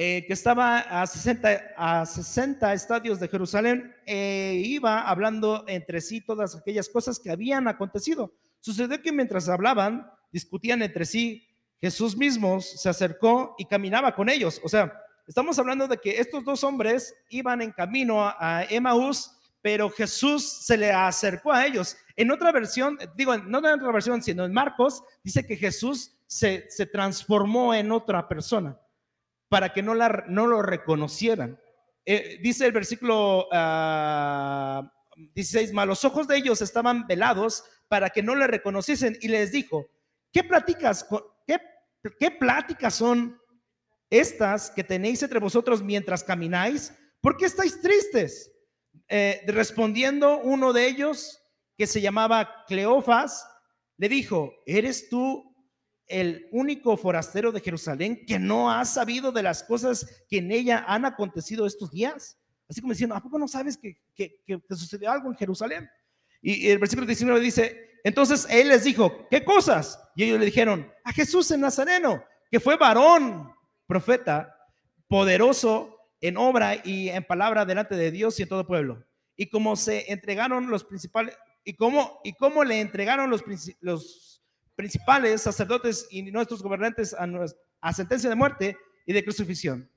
eh, 0.00 0.24
que 0.28 0.32
estaba 0.32 0.78
a 0.78 1.04
60, 1.08 1.74
a 1.76 2.06
60 2.06 2.72
estadios 2.72 3.18
de 3.18 3.26
Jerusalén, 3.26 3.92
e 4.06 4.62
iba 4.64 5.00
hablando 5.02 5.64
entre 5.66 6.00
sí 6.00 6.20
todas 6.20 6.54
aquellas 6.54 6.88
cosas 6.88 7.18
que 7.18 7.32
habían 7.32 7.66
acontecido. 7.66 8.32
Sucedió 8.60 9.02
que 9.02 9.10
mientras 9.10 9.48
hablaban, 9.48 10.08
discutían 10.30 10.82
entre 10.82 11.04
sí, 11.04 11.48
Jesús 11.80 12.16
mismo 12.16 12.60
se 12.60 12.88
acercó 12.88 13.56
y 13.58 13.64
caminaba 13.64 14.14
con 14.14 14.28
ellos. 14.28 14.60
O 14.62 14.68
sea, 14.68 14.92
Estamos 15.28 15.58
hablando 15.58 15.86
de 15.86 15.98
que 15.98 16.20
estos 16.20 16.42
dos 16.42 16.64
hombres 16.64 17.14
iban 17.28 17.60
en 17.60 17.70
camino 17.70 18.22
a, 18.22 18.64
Emmaús, 18.70 19.30
pero 19.60 19.90
Jesús 19.90 20.42
se 20.64 20.78
le 20.78 20.90
acercó 20.90 21.52
a 21.52 21.66
ellos. 21.66 21.98
En 22.16 22.30
otra 22.30 22.50
versión, 22.50 22.96
digo, 23.14 23.36
no 23.36 23.58
en 23.58 23.66
otra 23.66 23.92
versión, 23.92 24.22
sino 24.22 24.46
en 24.46 24.54
Marcos, 24.54 25.02
dice 25.22 25.46
que 25.46 25.56
Jesús 25.56 26.14
se, 26.26 26.66
transformó 26.90 27.74
en 27.74 27.92
otra 27.92 28.26
persona 28.26 28.78
para 29.48 29.72
que 29.72 29.82
no, 29.82 29.94
la, 29.94 30.24
no 30.28 30.46
lo 30.46 30.62
reconocieran. 30.62 31.60
Eh, 32.04 32.38
dice 32.42 32.66
el 32.66 32.72
versículo 32.72 33.48
16, 35.34 35.70
ah, 35.70 35.74
más 35.74 35.86
los 35.86 36.04
ojos 36.04 36.28
de 36.28 36.36
ellos 36.36 36.62
estaban 36.62 37.06
velados 37.06 37.64
para 37.88 38.10
que 38.10 38.22
no 38.22 38.34
le 38.34 38.46
reconociesen 38.46 39.16
y 39.20 39.28
les 39.28 39.52
dijo, 39.52 39.86
¿qué 40.32 40.44
pláticas, 40.44 41.06
qué, 41.46 41.58
qué 42.18 42.30
pláticas 42.30 42.94
son 42.94 43.38
estas 44.10 44.70
que 44.70 44.84
tenéis 44.84 45.22
entre 45.22 45.38
vosotros 45.38 45.82
mientras 45.82 46.24
camináis? 46.24 46.92
¿Por 47.20 47.36
qué 47.36 47.46
estáis 47.46 47.80
tristes? 47.80 48.52
Eh, 49.08 49.42
respondiendo 49.46 50.38
uno 50.38 50.72
de 50.72 50.86
ellos, 50.86 51.38
que 51.78 51.86
se 51.86 52.00
llamaba 52.00 52.64
Cleofas, 52.66 53.48
le 53.96 54.08
dijo, 54.08 54.52
¿eres 54.66 55.08
tú 55.08 55.47
el 56.08 56.48
único 56.52 56.96
forastero 56.96 57.52
de 57.52 57.60
Jerusalén 57.60 58.24
que 58.26 58.38
no 58.38 58.70
ha 58.70 58.84
sabido 58.84 59.30
de 59.30 59.42
las 59.42 59.62
cosas 59.62 60.24
que 60.28 60.38
en 60.38 60.50
ella 60.50 60.84
han 60.88 61.04
acontecido 61.04 61.66
estos 61.66 61.90
días? 61.90 62.38
Así 62.68 62.80
como 62.80 62.92
diciendo, 62.92 63.14
¿a 63.14 63.22
poco 63.22 63.38
no 63.38 63.48
sabes 63.48 63.76
que, 63.76 63.98
que, 64.14 64.62
sucedió 64.70 65.10
algo 65.10 65.30
en 65.30 65.36
Jerusalén? 65.36 65.88
Y 66.42 66.68
el 66.68 66.78
versículo 66.78 67.06
19 67.06 67.40
dice, 67.40 67.98
entonces 68.04 68.46
él 68.50 68.68
les 68.68 68.84
dijo, 68.84 69.26
¿qué 69.30 69.44
cosas? 69.44 70.00
Y 70.14 70.24
ellos 70.24 70.38
le 70.38 70.46
dijeron, 70.46 70.90
a 71.04 71.12
Jesús 71.12 71.50
en 71.50 71.60
Nazareno, 71.60 72.22
que 72.50 72.60
fue 72.60 72.76
varón, 72.76 73.52
profeta, 73.86 74.54
poderoso 75.08 75.96
en 76.20 76.36
obra 76.36 76.76
y 76.84 77.08
en 77.08 77.24
palabra 77.24 77.64
delante 77.64 77.96
de 77.96 78.10
Dios 78.10 78.38
y 78.38 78.42
en 78.42 78.48
todo 78.48 78.66
pueblo. 78.66 79.04
Y 79.36 79.48
como 79.48 79.76
se 79.76 80.12
entregaron 80.12 80.70
los 80.70 80.84
principales, 80.84 81.36
y 81.64 81.74
cómo, 81.74 82.20
y 82.24 82.32
cómo 82.34 82.64
le 82.64 82.80
entregaron 82.80 83.30
los, 83.30 83.44
los 83.80 84.27
principales 84.78 85.42
sacerdotes 85.42 86.06
y 86.08 86.22
nuestros 86.22 86.62
gobernantes 86.62 87.12
a, 87.80 87.92
sentencia 87.92 88.30
de 88.30 88.36
muerte 88.36 88.78
y 89.04 89.12
de 89.12 89.24
crucifixión. 89.24 89.90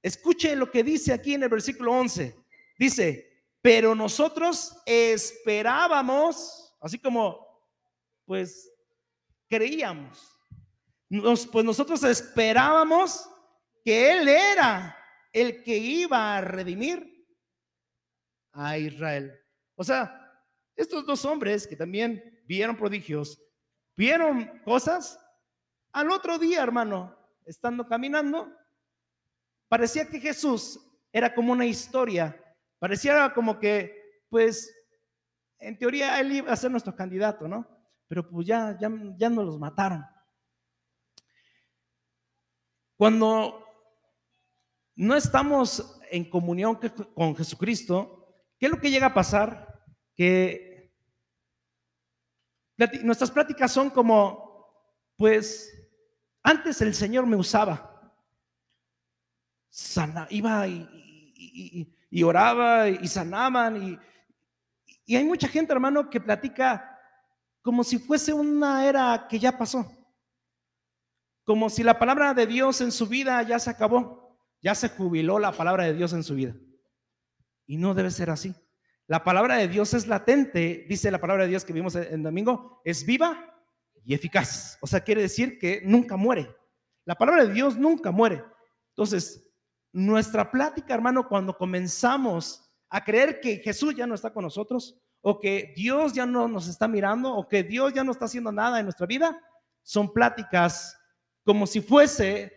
Escuche 0.00 0.54
lo 0.54 0.70
que 0.70 0.84
dice 0.84 1.12
aquí 1.12 1.34
en 1.34 1.42
el 1.42 1.48
versículo 1.48 1.90
11. 1.94 2.32
Dice, 2.78 3.42
pero 3.60 3.92
nosotros 3.92 4.76
esperábamos, 4.86 6.76
así 6.80 6.96
como, 6.96 7.44
pues, 8.24 8.70
creíamos. 9.48 10.38
pues 11.50 11.64
nosotros 11.64 12.04
esperábamos 12.04 13.28
que 13.84 14.12
Él 14.12 14.28
era 14.28 14.96
el 15.32 15.60
que 15.64 15.76
iba 15.76 16.36
a 16.36 16.40
redimir 16.40 17.26
a 18.52 18.78
Israel. 18.78 19.36
O 19.74 19.82
sea, 19.82 20.40
estos 20.76 21.04
dos 21.04 21.24
hombres 21.24 21.66
que 21.66 21.74
también 21.74 22.40
vieron 22.46 22.76
prodigios, 22.76 23.40
vieron 23.96 24.60
cosas, 24.64 25.18
al 25.92 26.10
otro 26.10 26.38
día, 26.38 26.62
hermano, 26.62 27.16
estando 27.44 27.86
caminando, 27.86 28.52
parecía 29.68 30.08
que 30.08 30.20
Jesús 30.20 30.80
era 31.12 31.34
como 31.34 31.52
una 31.52 31.66
historia 31.66 32.40
Pareciera 32.84 33.32
como 33.32 33.58
que, 33.58 34.20
pues, 34.28 34.70
en 35.58 35.78
teoría 35.78 36.20
él 36.20 36.32
iba 36.32 36.52
a 36.52 36.56
ser 36.56 36.70
nuestro 36.70 36.94
candidato, 36.94 37.48
¿no? 37.48 37.66
Pero 38.06 38.28
pues 38.28 38.46
ya, 38.46 38.76
ya, 38.78 38.92
ya 39.16 39.30
nos 39.30 39.46
los 39.46 39.58
mataron. 39.58 40.04
Cuando 42.98 43.64
no 44.96 45.16
estamos 45.16 45.98
en 46.10 46.28
comunión 46.28 46.78
con 47.14 47.34
Jesucristo, 47.34 48.34
¿qué 48.58 48.66
es 48.66 48.72
lo 48.72 48.78
que 48.78 48.90
llega 48.90 49.06
a 49.06 49.14
pasar? 49.14 49.82
Que 50.14 50.73
nuestras 53.02 53.30
pláticas 53.30 53.72
son 53.72 53.90
como, 53.90 54.66
pues, 55.16 55.72
antes 56.42 56.80
el 56.80 56.94
Señor 56.94 57.26
me 57.26 57.36
usaba. 57.36 57.90
Sana, 59.70 60.26
iba 60.30 60.66
y, 60.68 61.94
y 62.10 62.22
oraba 62.22 62.88
y 62.88 63.08
sanaban. 63.08 63.82
Y, 63.82 63.98
y 65.04 65.16
hay 65.16 65.24
mucha 65.24 65.48
gente, 65.48 65.72
hermano, 65.72 66.08
que 66.08 66.20
platica 66.20 66.96
como 67.60 67.82
si 67.82 67.98
fuese 67.98 68.32
una 68.32 68.86
era 68.86 69.26
que 69.28 69.38
ya 69.38 69.58
pasó. 69.58 69.90
Como 71.44 71.68
si 71.68 71.82
la 71.82 71.98
palabra 71.98 72.32
de 72.32 72.46
Dios 72.46 72.80
en 72.80 72.92
su 72.92 73.06
vida 73.06 73.42
ya 73.42 73.58
se 73.58 73.70
acabó. 73.70 74.38
Ya 74.62 74.74
se 74.74 74.90
jubiló 74.90 75.38
la 75.38 75.50
palabra 75.50 75.84
de 75.84 75.94
Dios 75.94 76.12
en 76.12 76.22
su 76.22 76.34
vida. 76.34 76.54
Y 77.66 77.76
no 77.76 77.94
debe 77.94 78.10
ser 78.10 78.30
así. 78.30 78.54
La 79.06 79.22
palabra 79.22 79.56
de 79.56 79.68
Dios 79.68 79.92
es 79.92 80.06
latente, 80.06 80.86
dice 80.88 81.10
la 81.10 81.20
palabra 81.20 81.44
de 81.44 81.50
Dios 81.50 81.64
que 81.64 81.74
vimos 81.74 81.94
en 81.94 82.22
domingo, 82.22 82.80
es 82.84 83.04
viva 83.04 83.54
y 84.02 84.14
eficaz. 84.14 84.78
O 84.80 84.86
sea, 84.86 85.00
quiere 85.00 85.22
decir 85.22 85.58
que 85.58 85.82
nunca 85.84 86.16
muere. 86.16 86.54
La 87.04 87.14
palabra 87.14 87.44
de 87.44 87.52
Dios 87.52 87.76
nunca 87.76 88.10
muere. 88.10 88.42
Entonces, 88.90 89.46
nuestra 89.92 90.50
plática, 90.50 90.94
hermano, 90.94 91.28
cuando 91.28 91.56
comenzamos 91.56 92.70
a 92.88 93.04
creer 93.04 93.40
que 93.40 93.58
Jesús 93.58 93.94
ya 93.94 94.06
no 94.06 94.14
está 94.14 94.32
con 94.32 94.44
nosotros, 94.44 94.98
o 95.20 95.38
que 95.38 95.72
Dios 95.76 96.12
ya 96.12 96.26
no 96.26 96.48
nos 96.48 96.68
está 96.68 96.88
mirando, 96.88 97.34
o 97.34 97.48
que 97.48 97.62
Dios 97.62 97.92
ya 97.92 98.04
no 98.04 98.12
está 98.12 98.24
haciendo 98.24 98.52
nada 98.52 98.78
en 98.78 98.86
nuestra 98.86 99.06
vida, 99.06 99.38
son 99.82 100.12
pláticas 100.12 100.98
como 101.44 101.66
si 101.66 101.80
fuese 101.80 102.52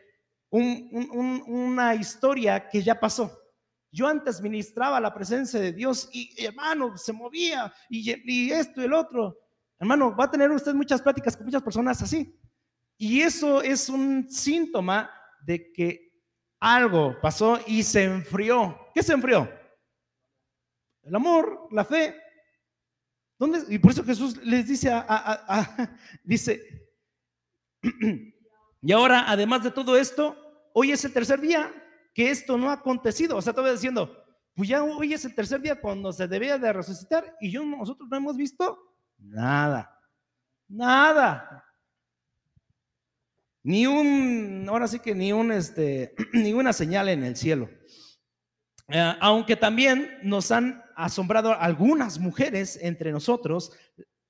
una 0.49 1.95
historia 1.95 2.69
que 2.69 2.81
ya 2.81 2.97
pasó. 2.99 3.46
Yo 3.91 4.07
antes 4.07 4.41
ministraba 4.41 4.99
la 4.99 5.13
presencia 5.13 5.59
de 5.59 5.71
Dios 5.71 6.09
y, 6.11 6.33
hermano, 6.43 6.97
se 6.97 7.13
movía 7.13 7.73
y, 7.89 8.51
esto 8.51 8.81
y 8.81 8.85
el 8.85 8.93
otro. 8.93 9.37
Hermano, 9.79 10.15
va 10.15 10.25
a 10.25 10.31
tener 10.31 10.51
usted 10.51 10.73
muchas 10.73 11.01
pláticas 11.01 11.35
con 11.35 11.45
muchas 11.45 11.63
personas 11.63 12.01
así. 12.01 12.37
Y 12.97 13.21
eso 13.21 13.61
es 13.61 13.89
un 13.89 14.29
síntoma 14.29 15.09
de 15.41 15.71
que 15.71 16.11
algo 16.59 17.15
pasó 17.21 17.59
y 17.65 17.83
se 17.83 18.03
enfrió. 18.03 18.77
¿Qué 18.93 19.03
se 19.03 19.13
enfrió? 19.13 19.49
El 21.03 21.15
amor, 21.15 21.67
la 21.71 21.85
fe. 21.85 22.19
¿Dónde? 23.39 23.61
Y 23.69 23.79
por 23.79 23.91
eso 23.91 24.03
Jesús 24.03 24.37
les 24.43 24.67
dice, 24.67 24.89
a, 24.91 25.97
dice, 26.23 26.61
y 28.81 28.91
ahora 28.91 29.25
además 29.29 29.63
de 29.63 29.71
todo 29.71 29.95
esto, 29.95 30.35
hoy 30.73 30.91
es 30.91 31.05
el 31.05 31.13
tercer 31.13 31.39
día 31.39 31.71
que 32.17 32.31
esto 32.31 32.57
no 32.57 32.71
ha 32.71 32.73
acontecido. 32.73 33.37
O 33.37 33.41
sea, 33.43 33.51
estaba 33.51 33.71
diciendo, 33.71 34.25
pues 34.55 34.67
ya 34.67 34.83
hoy 34.83 35.13
es 35.13 35.23
el 35.23 35.35
tercer 35.35 35.61
día 35.61 35.79
cuando 35.79 36.11
se 36.11 36.27
debía 36.27 36.57
de 36.57 36.73
resucitar 36.73 37.37
y 37.39 37.51
yo 37.51 37.63
nosotros 37.63 38.09
no 38.09 38.17
hemos 38.17 38.35
visto 38.35 38.75
nada, 39.19 39.95
nada 40.67 41.63
ni 43.61 43.85
un, 43.85 44.65
ahora 44.67 44.87
sí 44.87 44.99
que 44.99 45.13
ni 45.13 45.31
un, 45.31 45.51
este, 45.51 46.15
ninguna 46.33 46.73
señal 46.73 47.09
en 47.09 47.23
el 47.23 47.35
cielo. 47.35 47.69
Eh, 48.87 49.13
aunque 49.19 49.55
también 49.55 50.17
nos 50.23 50.51
han 50.51 50.81
asombrado 50.95 51.53
algunas 51.53 52.17
mujeres 52.17 52.79
entre 52.81 53.11
nosotros, 53.11 53.73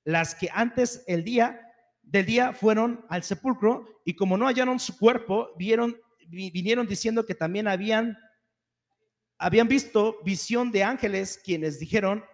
las 0.04 0.34
que 0.34 0.50
antes 0.52 1.04
el 1.06 1.24
día 1.24 1.58
del 2.02 2.26
día 2.26 2.52
fueron 2.52 3.06
al 3.08 3.22
sepulcro 3.22 4.02
y 4.04 4.14
como 4.14 4.36
no 4.36 4.46
hallaron 4.46 4.78
su 4.78 4.98
cuerpo, 4.98 5.50
vieron, 5.56 5.96
vinieron 6.28 6.86
diciendo 6.86 7.26
que 7.26 7.34
también 7.34 7.68
habían, 7.68 8.18
habían 9.38 9.68
visto 9.68 10.18
visión 10.24 10.70
de 10.70 10.84
ángeles 10.84 11.40
quienes 11.42 11.78
dijeron 11.78 12.24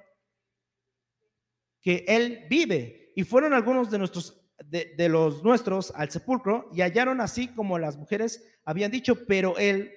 que 1.81 2.05
él 2.09 2.47
vive. 2.49 3.13
Y 3.17 3.25
fueron 3.25 3.53
algunos 3.53 3.91
de 3.91 3.99
nuestros 3.99 4.45
de, 4.71 5.09
los 5.09 5.43
nuestros 5.43 5.93
al 5.95 6.11
sepulcro 6.11 6.71
y 6.73 6.81
hallaron 6.81 7.21
así 7.21 7.49
como 7.49 7.79
las 7.79 7.97
mujeres 7.97 8.45
habían 8.65 8.91
dicho, 8.91 9.27
pero 9.27 9.59
él 9.59 9.93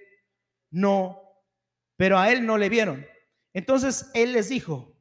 no, 0.69 1.21
pero 1.95 2.17
a 2.17 2.31
él 2.31 2.45
no 2.45 2.57
le 2.57 2.69
vieron. 2.69 3.05
Entonces 3.53 4.09
él 4.13 4.33
les 4.33 4.49
dijo, 4.49 4.95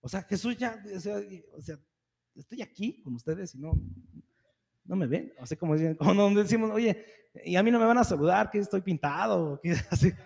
o 0.00 0.08
sea, 0.08 0.22
Jesús 0.22 0.56
ya, 0.56 0.82
o 1.54 1.60
sea, 1.60 1.78
estoy 2.34 2.62
aquí 2.62 3.02
con 3.02 3.14
ustedes 3.14 3.54
y 3.54 3.58
no, 3.58 3.72
no 4.86 4.96
me 4.96 5.06
ven. 5.06 5.32
O 5.38 5.46
sea, 5.46 5.56
como, 5.56 5.74
cuando 5.98 6.30
decimos, 6.30 6.70
oye, 6.70 7.04
y 7.44 7.56
a 7.56 7.62
mí 7.62 7.70
no 7.70 7.78
me 7.78 7.86
van 7.86 7.98
a 7.98 8.04
saludar, 8.04 8.50
que 8.50 8.58
estoy 8.58 8.80
pintado, 8.80 9.60
que 9.62 9.72
así. 9.90 10.12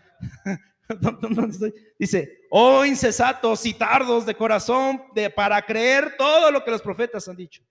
Dice, 1.98 2.46
oh 2.50 2.84
incesatos 2.84 3.64
y 3.64 3.74
tardos 3.74 4.26
de 4.26 4.34
corazón 4.34 5.00
de, 5.14 5.30
para 5.30 5.62
creer 5.62 6.16
todo 6.18 6.50
lo 6.50 6.64
que 6.64 6.72
los 6.72 6.82
profetas 6.82 7.28
han 7.28 7.36
dicho. 7.36 7.62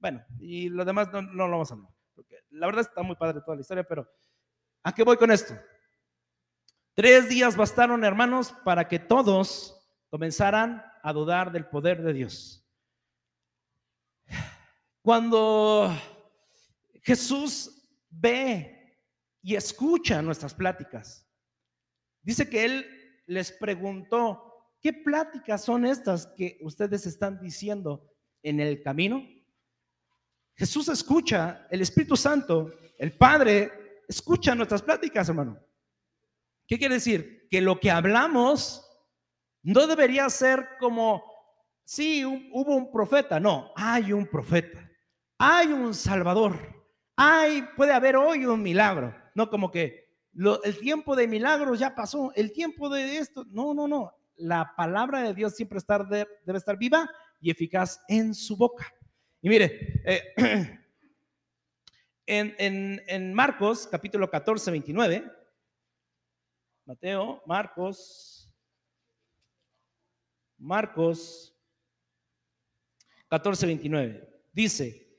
Bueno, 0.00 0.24
y 0.38 0.68
lo 0.68 0.84
demás 0.84 1.08
no, 1.12 1.22
lo 1.22 1.48
vamos 1.48 1.70
a 1.70 1.74
hablar. 1.74 1.90
Porque 2.14 2.36
la 2.50 2.66
verdad 2.66 2.86
está 2.88 3.02
muy 3.02 3.16
padre 3.16 3.40
toda 3.40 3.56
la 3.56 3.60
historia, 3.60 3.84
pero 3.84 4.10
¿a 4.82 4.92
qué 4.92 5.04
voy 5.04 5.16
con 5.16 5.30
esto? 5.30 5.54
Tres 6.94 7.28
días 7.28 7.56
bastaron, 7.56 8.04
hermanos, 8.04 8.52
para 8.64 8.88
que 8.88 8.98
todos 8.98 9.80
comenzaran 10.08 10.82
a 11.02 11.12
dudar 11.12 11.52
del 11.52 11.66
poder 11.66 12.02
de 12.02 12.12
Dios. 12.12 12.59
Cuando 15.02 15.90
Jesús 17.02 17.80
ve 18.10 18.80
y 19.42 19.54
escucha 19.54 20.20
nuestras 20.20 20.54
pláticas. 20.54 21.26
Dice 22.22 22.48
que 22.48 22.64
Él 22.64 23.22
les 23.26 23.52
preguntó, 23.52 24.74
¿qué 24.80 24.92
pláticas 24.92 25.64
son 25.64 25.86
estas 25.86 26.26
que 26.36 26.58
ustedes 26.62 27.06
están 27.06 27.40
diciendo 27.40 28.12
en 28.42 28.60
el 28.60 28.82
camino? 28.82 29.26
Jesús 30.54 30.88
escucha, 30.88 31.66
el 31.70 31.80
Espíritu 31.80 32.16
Santo, 32.16 32.70
el 32.98 33.12
Padre, 33.12 34.02
escucha 34.08 34.54
nuestras 34.54 34.82
pláticas, 34.82 35.28
hermano. 35.28 35.58
¿Qué 36.66 36.78
quiere 36.78 36.96
decir? 36.96 37.48
Que 37.50 37.60
lo 37.60 37.80
que 37.80 37.90
hablamos 37.90 38.86
no 39.62 39.86
debería 39.86 40.28
ser 40.28 40.68
como, 40.78 41.24
sí, 41.84 42.24
hubo 42.24 42.76
un 42.76 42.92
profeta, 42.92 43.40
no, 43.40 43.72
hay 43.74 44.12
un 44.12 44.26
profeta, 44.26 44.89
hay 45.42 45.72
un 45.72 45.94
Salvador, 45.94 46.58
hay, 47.16 47.62
puede 47.74 47.94
haber 47.94 48.14
hoy 48.14 48.44
un 48.44 48.62
milagro, 48.62 49.16
no 49.34 49.48
como 49.48 49.70
que 49.70 50.10
el 50.64 50.78
tiempo 50.78 51.16
de 51.16 51.26
milagros 51.26 51.78
ya 51.78 51.94
pasó, 51.94 52.30
el 52.34 52.52
tiempo 52.52 52.90
de 52.90 53.16
esto, 53.16 53.46
no, 53.48 53.72
no, 53.72 53.88
no, 53.88 54.12
la 54.36 54.74
palabra 54.76 55.22
de 55.22 55.32
Dios 55.32 55.56
siempre 55.56 55.78
debe 56.44 56.58
estar 56.58 56.76
viva 56.76 57.10
y 57.40 57.50
eficaz 57.50 58.02
en 58.06 58.34
su 58.34 58.54
boca. 58.54 58.86
Y 59.40 59.48
mire, 59.48 60.02
eh, 60.04 60.78
en, 62.26 63.32
Marcos 63.32 63.88
capítulo 63.90 64.30
14, 64.30 64.70
29, 64.70 65.24
Mateo, 66.84 67.42
Marcos, 67.46 68.52
Marcos 70.58 71.56
14, 73.28 73.64
29, 73.64 74.42
dice, 74.52 75.09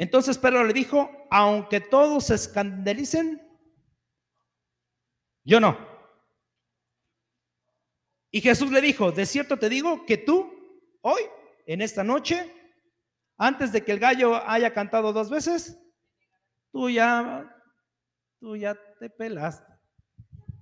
entonces 0.00 0.38
Pedro 0.38 0.64
le 0.64 0.72
dijo, 0.72 1.10
aunque 1.30 1.78
todos 1.78 2.28
se 2.28 2.34
escandalicen, 2.34 3.38
yo 5.44 5.60
no. 5.60 5.76
Y 8.30 8.40
Jesús 8.40 8.70
le 8.70 8.80
dijo, 8.80 9.12
de 9.12 9.26
cierto 9.26 9.58
te 9.58 9.68
digo 9.68 10.06
que 10.06 10.16
tú, 10.16 10.50
hoy, 11.02 11.20
en 11.66 11.82
esta 11.82 12.02
noche, 12.02 12.50
antes 13.36 13.72
de 13.72 13.84
que 13.84 13.92
el 13.92 13.98
gallo 13.98 14.36
haya 14.48 14.72
cantado 14.72 15.12
dos 15.12 15.28
veces, 15.28 15.78
tú 16.72 16.88
ya, 16.88 17.54
tú 18.38 18.56
ya 18.56 18.74
te 18.98 19.10
pelaste. 19.10 19.70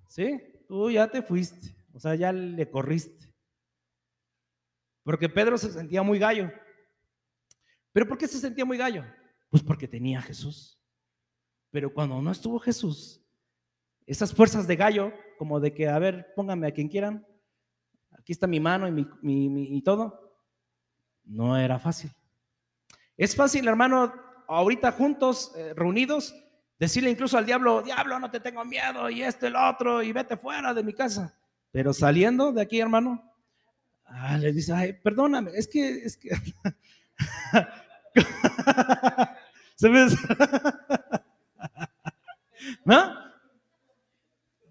¿Sí? 0.08 0.42
Tú 0.66 0.90
ya 0.90 1.08
te 1.08 1.22
fuiste. 1.22 1.76
O 1.94 2.00
sea, 2.00 2.16
ya 2.16 2.32
le 2.32 2.68
corriste. 2.68 3.32
Porque 5.04 5.28
Pedro 5.28 5.56
se 5.58 5.70
sentía 5.70 6.02
muy 6.02 6.18
gallo. 6.18 6.50
¿Pero 7.92 8.08
por 8.08 8.18
qué 8.18 8.26
se 8.26 8.40
sentía 8.40 8.64
muy 8.64 8.76
gallo? 8.76 9.04
Pues 9.50 9.62
porque 9.62 9.88
tenía 9.88 10.18
a 10.18 10.22
Jesús. 10.22 10.78
Pero 11.70 11.92
cuando 11.92 12.20
no 12.20 12.30
estuvo 12.30 12.58
Jesús, 12.58 13.22
esas 14.06 14.32
fuerzas 14.32 14.66
de 14.66 14.76
gallo, 14.76 15.12
como 15.38 15.60
de 15.60 15.74
que, 15.74 15.88
a 15.88 15.98
ver, 15.98 16.32
pónganme 16.34 16.66
a 16.66 16.72
quien 16.72 16.88
quieran, 16.88 17.26
aquí 18.12 18.32
está 18.32 18.46
mi 18.46 18.58
mano 18.58 18.88
y, 18.88 18.92
mi, 19.22 19.76
y 19.76 19.82
todo, 19.82 20.34
no 21.24 21.56
era 21.56 21.78
fácil. 21.78 22.10
Es 23.16 23.36
fácil, 23.36 23.68
hermano, 23.68 24.14
ahorita 24.46 24.92
juntos, 24.92 25.52
eh, 25.56 25.74
reunidos, 25.74 26.34
decirle 26.78 27.10
incluso 27.10 27.36
al 27.36 27.44
diablo, 27.44 27.82
diablo, 27.82 28.18
no 28.18 28.30
te 28.30 28.40
tengo 28.40 28.64
miedo, 28.64 29.10
y 29.10 29.22
esto 29.22 29.48
lo 29.50 29.68
otro, 29.68 30.02
y 30.02 30.12
vete 30.12 30.36
fuera 30.36 30.72
de 30.72 30.82
mi 30.82 30.94
casa. 30.94 31.38
Pero 31.70 31.92
saliendo 31.92 32.50
de 32.52 32.62
aquí, 32.62 32.80
hermano, 32.80 33.22
ah, 34.06 34.38
le 34.38 34.52
dice, 34.52 34.72
ay, 34.72 34.94
perdóname, 34.94 35.50
es 35.54 35.68
que, 35.68 35.90
es 36.04 36.16
que... 36.16 36.30
¿Se 39.78 39.88
¿No? 42.84 43.14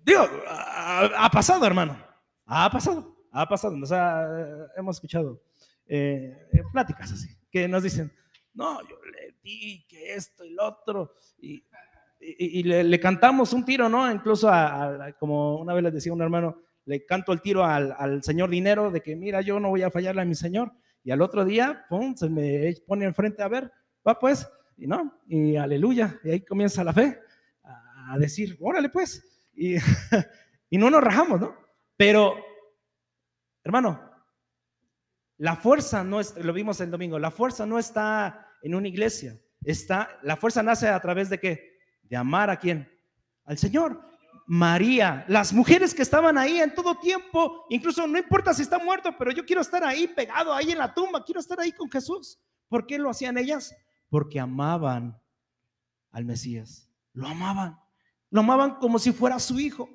Digo, 0.04 0.28
ha, 0.48 1.30
pasado, 1.32 1.66
hermano. 1.66 1.98
Ha 2.46 2.70
pasado, 2.70 3.16
ha 3.32 3.48
pasado. 3.48 3.78
O 3.82 3.86
sea, 3.86 4.28
hemos 4.76 4.98
escuchado 4.98 5.42
eh, 5.88 6.38
pláticas 6.74 7.14
así, 7.14 7.30
que 7.50 7.70
nos 7.70 7.84
dicen, 7.84 8.12
no, 8.54 8.82
yo 8.82 8.98
le 9.06 9.36
di 9.42 9.86
que 9.88 10.14
esto 10.14 10.44
y 10.44 10.50
lo 10.50 10.68
otro, 10.68 11.14
y, 11.40 11.64
le, 12.64 13.00
cantamos 13.00 13.54
un 13.54 13.64
tiro, 13.64 13.88
¿no? 13.88 14.12
Incluso, 14.12 14.52
como 15.20 15.58
una 15.60 15.74
vez 15.74 15.84
les 15.84 15.94
decía 15.94 16.12
un 16.12 16.22
hermano, 16.22 16.62
le 16.84 17.06
canto 17.06 17.32
el 17.32 17.42
tiro 17.42 17.64
al, 17.64 18.22
señor 18.24 18.50
dinero 18.50 18.92
de 18.92 19.02
que, 19.02 19.16
mira, 19.16 19.40
yo 19.40 19.58
no 19.62 19.70
voy 19.70 19.84
a 19.84 19.92
fallarle 19.92 20.24
a 20.24 20.26
mi 20.26 20.36
señor, 20.36 20.74
y 21.02 21.12
al 21.12 21.22
otro 21.22 21.46
día, 21.46 21.86
pum, 21.88 22.14
se 22.14 22.28
me 22.28 22.76
pone 22.86 23.06
enfrente 23.06 23.42
a 23.42 23.48
ver, 23.48 23.72
va 24.06 24.20
pues, 24.20 24.50
y 24.78 24.88
no, 24.88 25.20
y 25.28 25.56
aleluya, 25.56 26.20
y 26.24 26.30
ahí 26.30 26.42
comienza 26.42 26.84
la 26.84 26.94
fe 26.94 27.20
a 27.64 28.18
decir, 28.18 28.58
órale 28.62 28.90
pues, 28.90 29.44
y, 29.54 29.76
y 30.70 30.78
no 30.78 30.90
nos 30.90 31.04
rajamos, 31.04 31.42
¿no? 31.42 31.56
Pero, 31.98 32.36
hermano, 33.64 34.08
la 35.38 35.56
fuerza 35.56 36.04
no 36.04 36.20
es, 36.20 36.36
lo 36.38 36.54
vimos 36.54 36.80
el 36.82 36.92
domingo, 36.92 37.20
la 37.20 37.32
fuerza 37.32 37.66
no 37.66 37.78
está 37.78 38.48
en 38.62 38.76
una 38.76 38.88
iglesia. 38.88 39.40
Está, 39.64 40.18
la 40.24 40.38
fuerza 40.38 40.64
nace 40.64 40.88
a 40.88 41.00
través 41.00 41.30
de 41.30 41.40
qué? 41.40 41.78
De 42.04 42.16
amar 42.16 42.50
a 42.50 42.58
quién? 42.58 42.90
Al 43.46 43.58
Señor. 43.58 44.02
María, 44.50 45.26
las 45.28 45.52
mujeres 45.52 45.94
que 45.94 46.02
estaban 46.02 46.38
ahí 46.38 46.60
en 46.60 46.74
todo 46.74 46.96
tiempo, 46.96 47.66
incluso 47.70 48.08
no 48.08 48.18
importa 48.18 48.54
si 48.54 48.62
está 48.62 48.80
muerto, 48.80 49.14
pero 49.18 49.32
yo 49.32 49.46
quiero 49.46 49.62
estar 49.62 49.84
ahí 49.84 50.08
pegado 50.08 50.54
ahí 50.54 50.72
en 50.72 50.78
la 50.78 50.94
tumba, 50.94 51.24
quiero 51.26 51.42
estar 51.42 51.60
ahí 51.60 51.74
con 51.74 51.92
Jesús. 51.92 52.40
¿Por 52.70 52.88
qué 52.88 52.98
lo 52.98 53.10
hacían 53.10 53.38
ellas? 53.38 53.76
Porque 54.10 54.40
amaban 54.40 55.22
al 56.12 56.26
Mesías. 56.26 56.90
Lo 57.14 57.28
amaban. 57.28 57.80
Lo 58.30 58.42
amaban 58.42 58.76
como 58.76 59.00
si 59.00 59.12
fuera 59.12 59.40
su 59.40 59.60
hijo. 59.60 59.90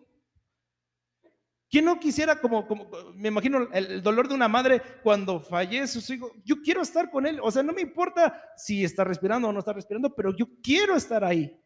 ¿Quién 1.72 1.86
no 1.86 1.98
quisiera, 1.98 2.38
como, 2.38 2.66
como 2.66 2.86
me 3.14 3.28
imagino 3.28 3.66
el, 3.72 4.02
dolor 4.02 4.28
de 4.28 4.34
una 4.34 4.46
madre 4.46 4.82
cuando 5.02 5.40
fallece 5.40 6.02
su 6.02 6.12
hijo? 6.12 6.30
Yo 6.44 6.60
quiero 6.60 6.82
estar 6.82 7.10
con 7.10 7.26
él. 7.26 7.40
O 7.42 7.50
sea, 7.50 7.62
no 7.62 7.72
me 7.72 7.80
importa 7.80 8.42
si 8.56 8.84
está 8.84 9.04
respirando 9.04 9.48
o 9.48 9.52
no 9.52 9.60
está 9.60 9.72
respirando, 9.72 10.14
pero 10.14 10.36
yo 10.36 10.46
quiero 10.62 10.94
estar 10.96 11.24
ahí. 11.24 11.58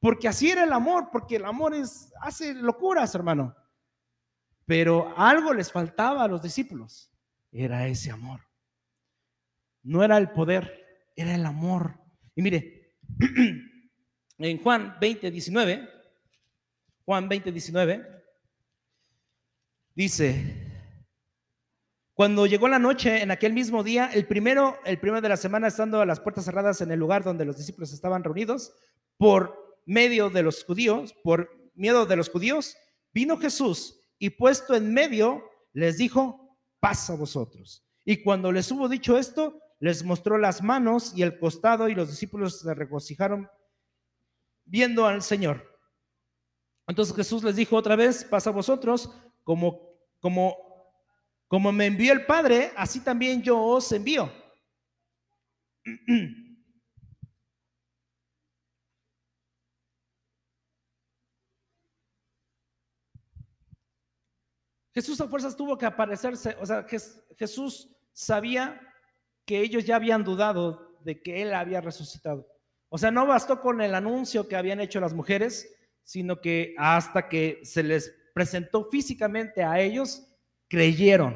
Porque 0.00 0.28
así 0.28 0.50
era 0.50 0.64
el 0.64 0.72
amor, 0.72 1.08
porque 1.10 1.36
el 1.36 1.46
amor 1.46 1.74
es, 1.74 2.12
hace 2.20 2.52
locuras, 2.52 3.14
hermano. 3.14 3.56
Pero 4.66 5.14
algo 5.16 5.54
les 5.54 5.72
faltaba 5.72 6.24
a 6.24 6.28
los 6.28 6.42
discípulos. 6.42 7.10
Era 7.50 7.86
ese 7.86 8.10
amor. 8.10 8.42
No 9.82 10.04
era 10.04 10.18
el 10.18 10.30
poder, 10.30 10.87
era 11.18 11.34
el 11.34 11.44
amor. 11.44 12.00
Y 12.36 12.42
mire, 12.42 12.94
en 14.38 14.62
Juan 14.62 14.96
20, 15.00 15.30
19, 15.30 15.88
Juan 17.04 17.28
20, 17.28 17.50
19. 17.50 18.06
Dice, 19.96 20.68
cuando 22.14 22.46
llegó 22.46 22.68
la 22.68 22.78
noche 22.78 23.20
en 23.20 23.32
aquel 23.32 23.52
mismo 23.52 23.82
día, 23.82 24.10
el 24.14 24.26
primero, 24.26 24.78
el 24.84 25.00
primero 25.00 25.20
de 25.20 25.28
la 25.28 25.36
semana, 25.36 25.66
estando 25.66 26.00
a 26.00 26.06
las 26.06 26.20
puertas 26.20 26.44
cerradas 26.44 26.80
en 26.80 26.92
el 26.92 27.00
lugar 27.00 27.24
donde 27.24 27.44
los 27.44 27.56
discípulos 27.56 27.92
estaban 27.92 28.22
reunidos, 28.22 28.72
por 29.16 29.80
medio 29.86 30.30
de 30.30 30.44
los 30.44 30.62
judíos, 30.62 31.14
por 31.24 31.50
miedo 31.74 32.06
de 32.06 32.16
los 32.16 32.28
judíos, 32.28 32.76
vino 33.12 33.38
Jesús 33.38 33.98
y 34.20 34.30
puesto 34.30 34.76
en 34.76 34.92
medio, 34.94 35.42
les 35.72 35.98
dijo, 35.98 36.56
pasa 36.78 37.14
vosotros. 37.16 37.84
Y 38.04 38.22
cuando 38.22 38.52
les 38.52 38.70
hubo 38.70 38.88
dicho 38.88 39.18
esto, 39.18 39.60
les 39.80 40.04
mostró 40.04 40.38
las 40.38 40.62
manos 40.62 41.12
y 41.16 41.22
el 41.22 41.38
costado 41.38 41.88
y 41.88 41.94
los 41.94 42.10
discípulos 42.10 42.60
se 42.60 42.74
regocijaron 42.74 43.48
viendo 44.64 45.06
al 45.06 45.22
Señor. 45.22 45.64
Entonces 46.86 47.14
Jesús 47.14 47.42
les 47.44 47.56
dijo 47.56 47.76
otra 47.76 47.96
vez, 47.96 48.24
pasa 48.24 48.50
vosotros, 48.50 49.12
como 49.44 49.88
como, 50.20 50.56
como 51.46 51.72
me 51.72 51.86
envió 51.86 52.12
el 52.12 52.26
Padre, 52.26 52.72
así 52.76 53.00
también 53.00 53.42
yo 53.42 53.60
os 53.60 53.90
envío. 53.92 54.30
Jesús 64.94 65.20
a 65.20 65.28
fuerzas 65.28 65.56
tuvo 65.56 65.78
que 65.78 65.86
aparecerse, 65.86 66.56
o 66.60 66.66
sea, 66.66 66.84
Jesús 67.38 67.88
sabía 68.12 68.80
que 69.48 69.62
ellos 69.62 69.86
ya 69.86 69.96
habían 69.96 70.24
dudado 70.24 70.98
de 71.02 71.22
que 71.22 71.40
Él 71.40 71.54
había 71.54 71.80
resucitado. 71.80 72.46
O 72.90 72.98
sea, 72.98 73.10
no 73.10 73.26
bastó 73.26 73.62
con 73.62 73.80
el 73.80 73.94
anuncio 73.94 74.46
que 74.46 74.56
habían 74.56 74.78
hecho 74.78 75.00
las 75.00 75.14
mujeres, 75.14 75.74
sino 76.04 76.42
que 76.42 76.74
hasta 76.76 77.30
que 77.30 77.60
se 77.62 77.82
les 77.82 78.14
presentó 78.34 78.90
físicamente 78.90 79.64
a 79.64 79.80
ellos, 79.80 80.28
creyeron. 80.68 81.34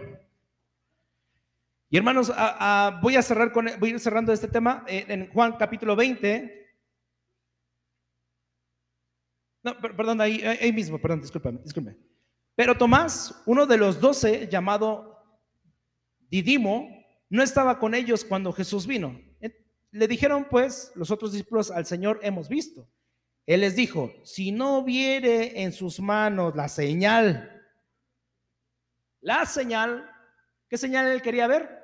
Y 1.88 1.96
hermanos, 1.96 2.30
voy 3.00 3.16
a 3.16 3.22
cerrar 3.22 3.50
con, 3.50 3.70
voy 3.80 3.88
a 3.88 3.92
ir 3.94 4.00
cerrando 4.00 4.30
este 4.30 4.48
tema 4.48 4.84
en, 4.86 5.30
Juan 5.30 5.56
capítulo 5.56 5.96
20. 5.96 6.76
No, 9.62 9.80
perdón, 9.80 10.20
ahí, 10.20 10.42
ahí 10.42 10.72
mismo, 10.72 10.98
perdón, 10.98 11.22
discúlpame, 11.22 11.60
discúlpame. 11.62 11.96
Pero 12.54 12.76
Tomás, 12.76 13.42
uno 13.46 13.64
de 13.64 13.78
los 13.78 14.00
doce, 14.00 14.48
llamado 14.48 15.18
Didimo, 16.28 17.01
no 17.32 17.42
estaba 17.42 17.78
con 17.78 17.94
ellos 17.94 18.26
cuando 18.26 18.52
Jesús 18.52 18.86
vino. 18.86 19.18
Le 19.90 20.06
dijeron 20.06 20.46
pues 20.50 20.92
los 20.94 21.10
otros 21.10 21.32
discípulos 21.32 21.70
al 21.70 21.86
Señor 21.86 22.20
hemos 22.22 22.46
visto. 22.46 22.86
Él 23.46 23.62
les 23.62 23.74
dijo, 23.74 24.12
si 24.22 24.52
no 24.52 24.84
viere 24.84 25.62
en 25.62 25.72
sus 25.72 25.98
manos 25.98 26.54
la 26.54 26.68
señal, 26.68 27.64
la 29.22 29.46
señal, 29.46 30.10
¿qué 30.68 30.76
señal 30.76 31.06
él 31.06 31.22
quería 31.22 31.46
ver? 31.46 31.81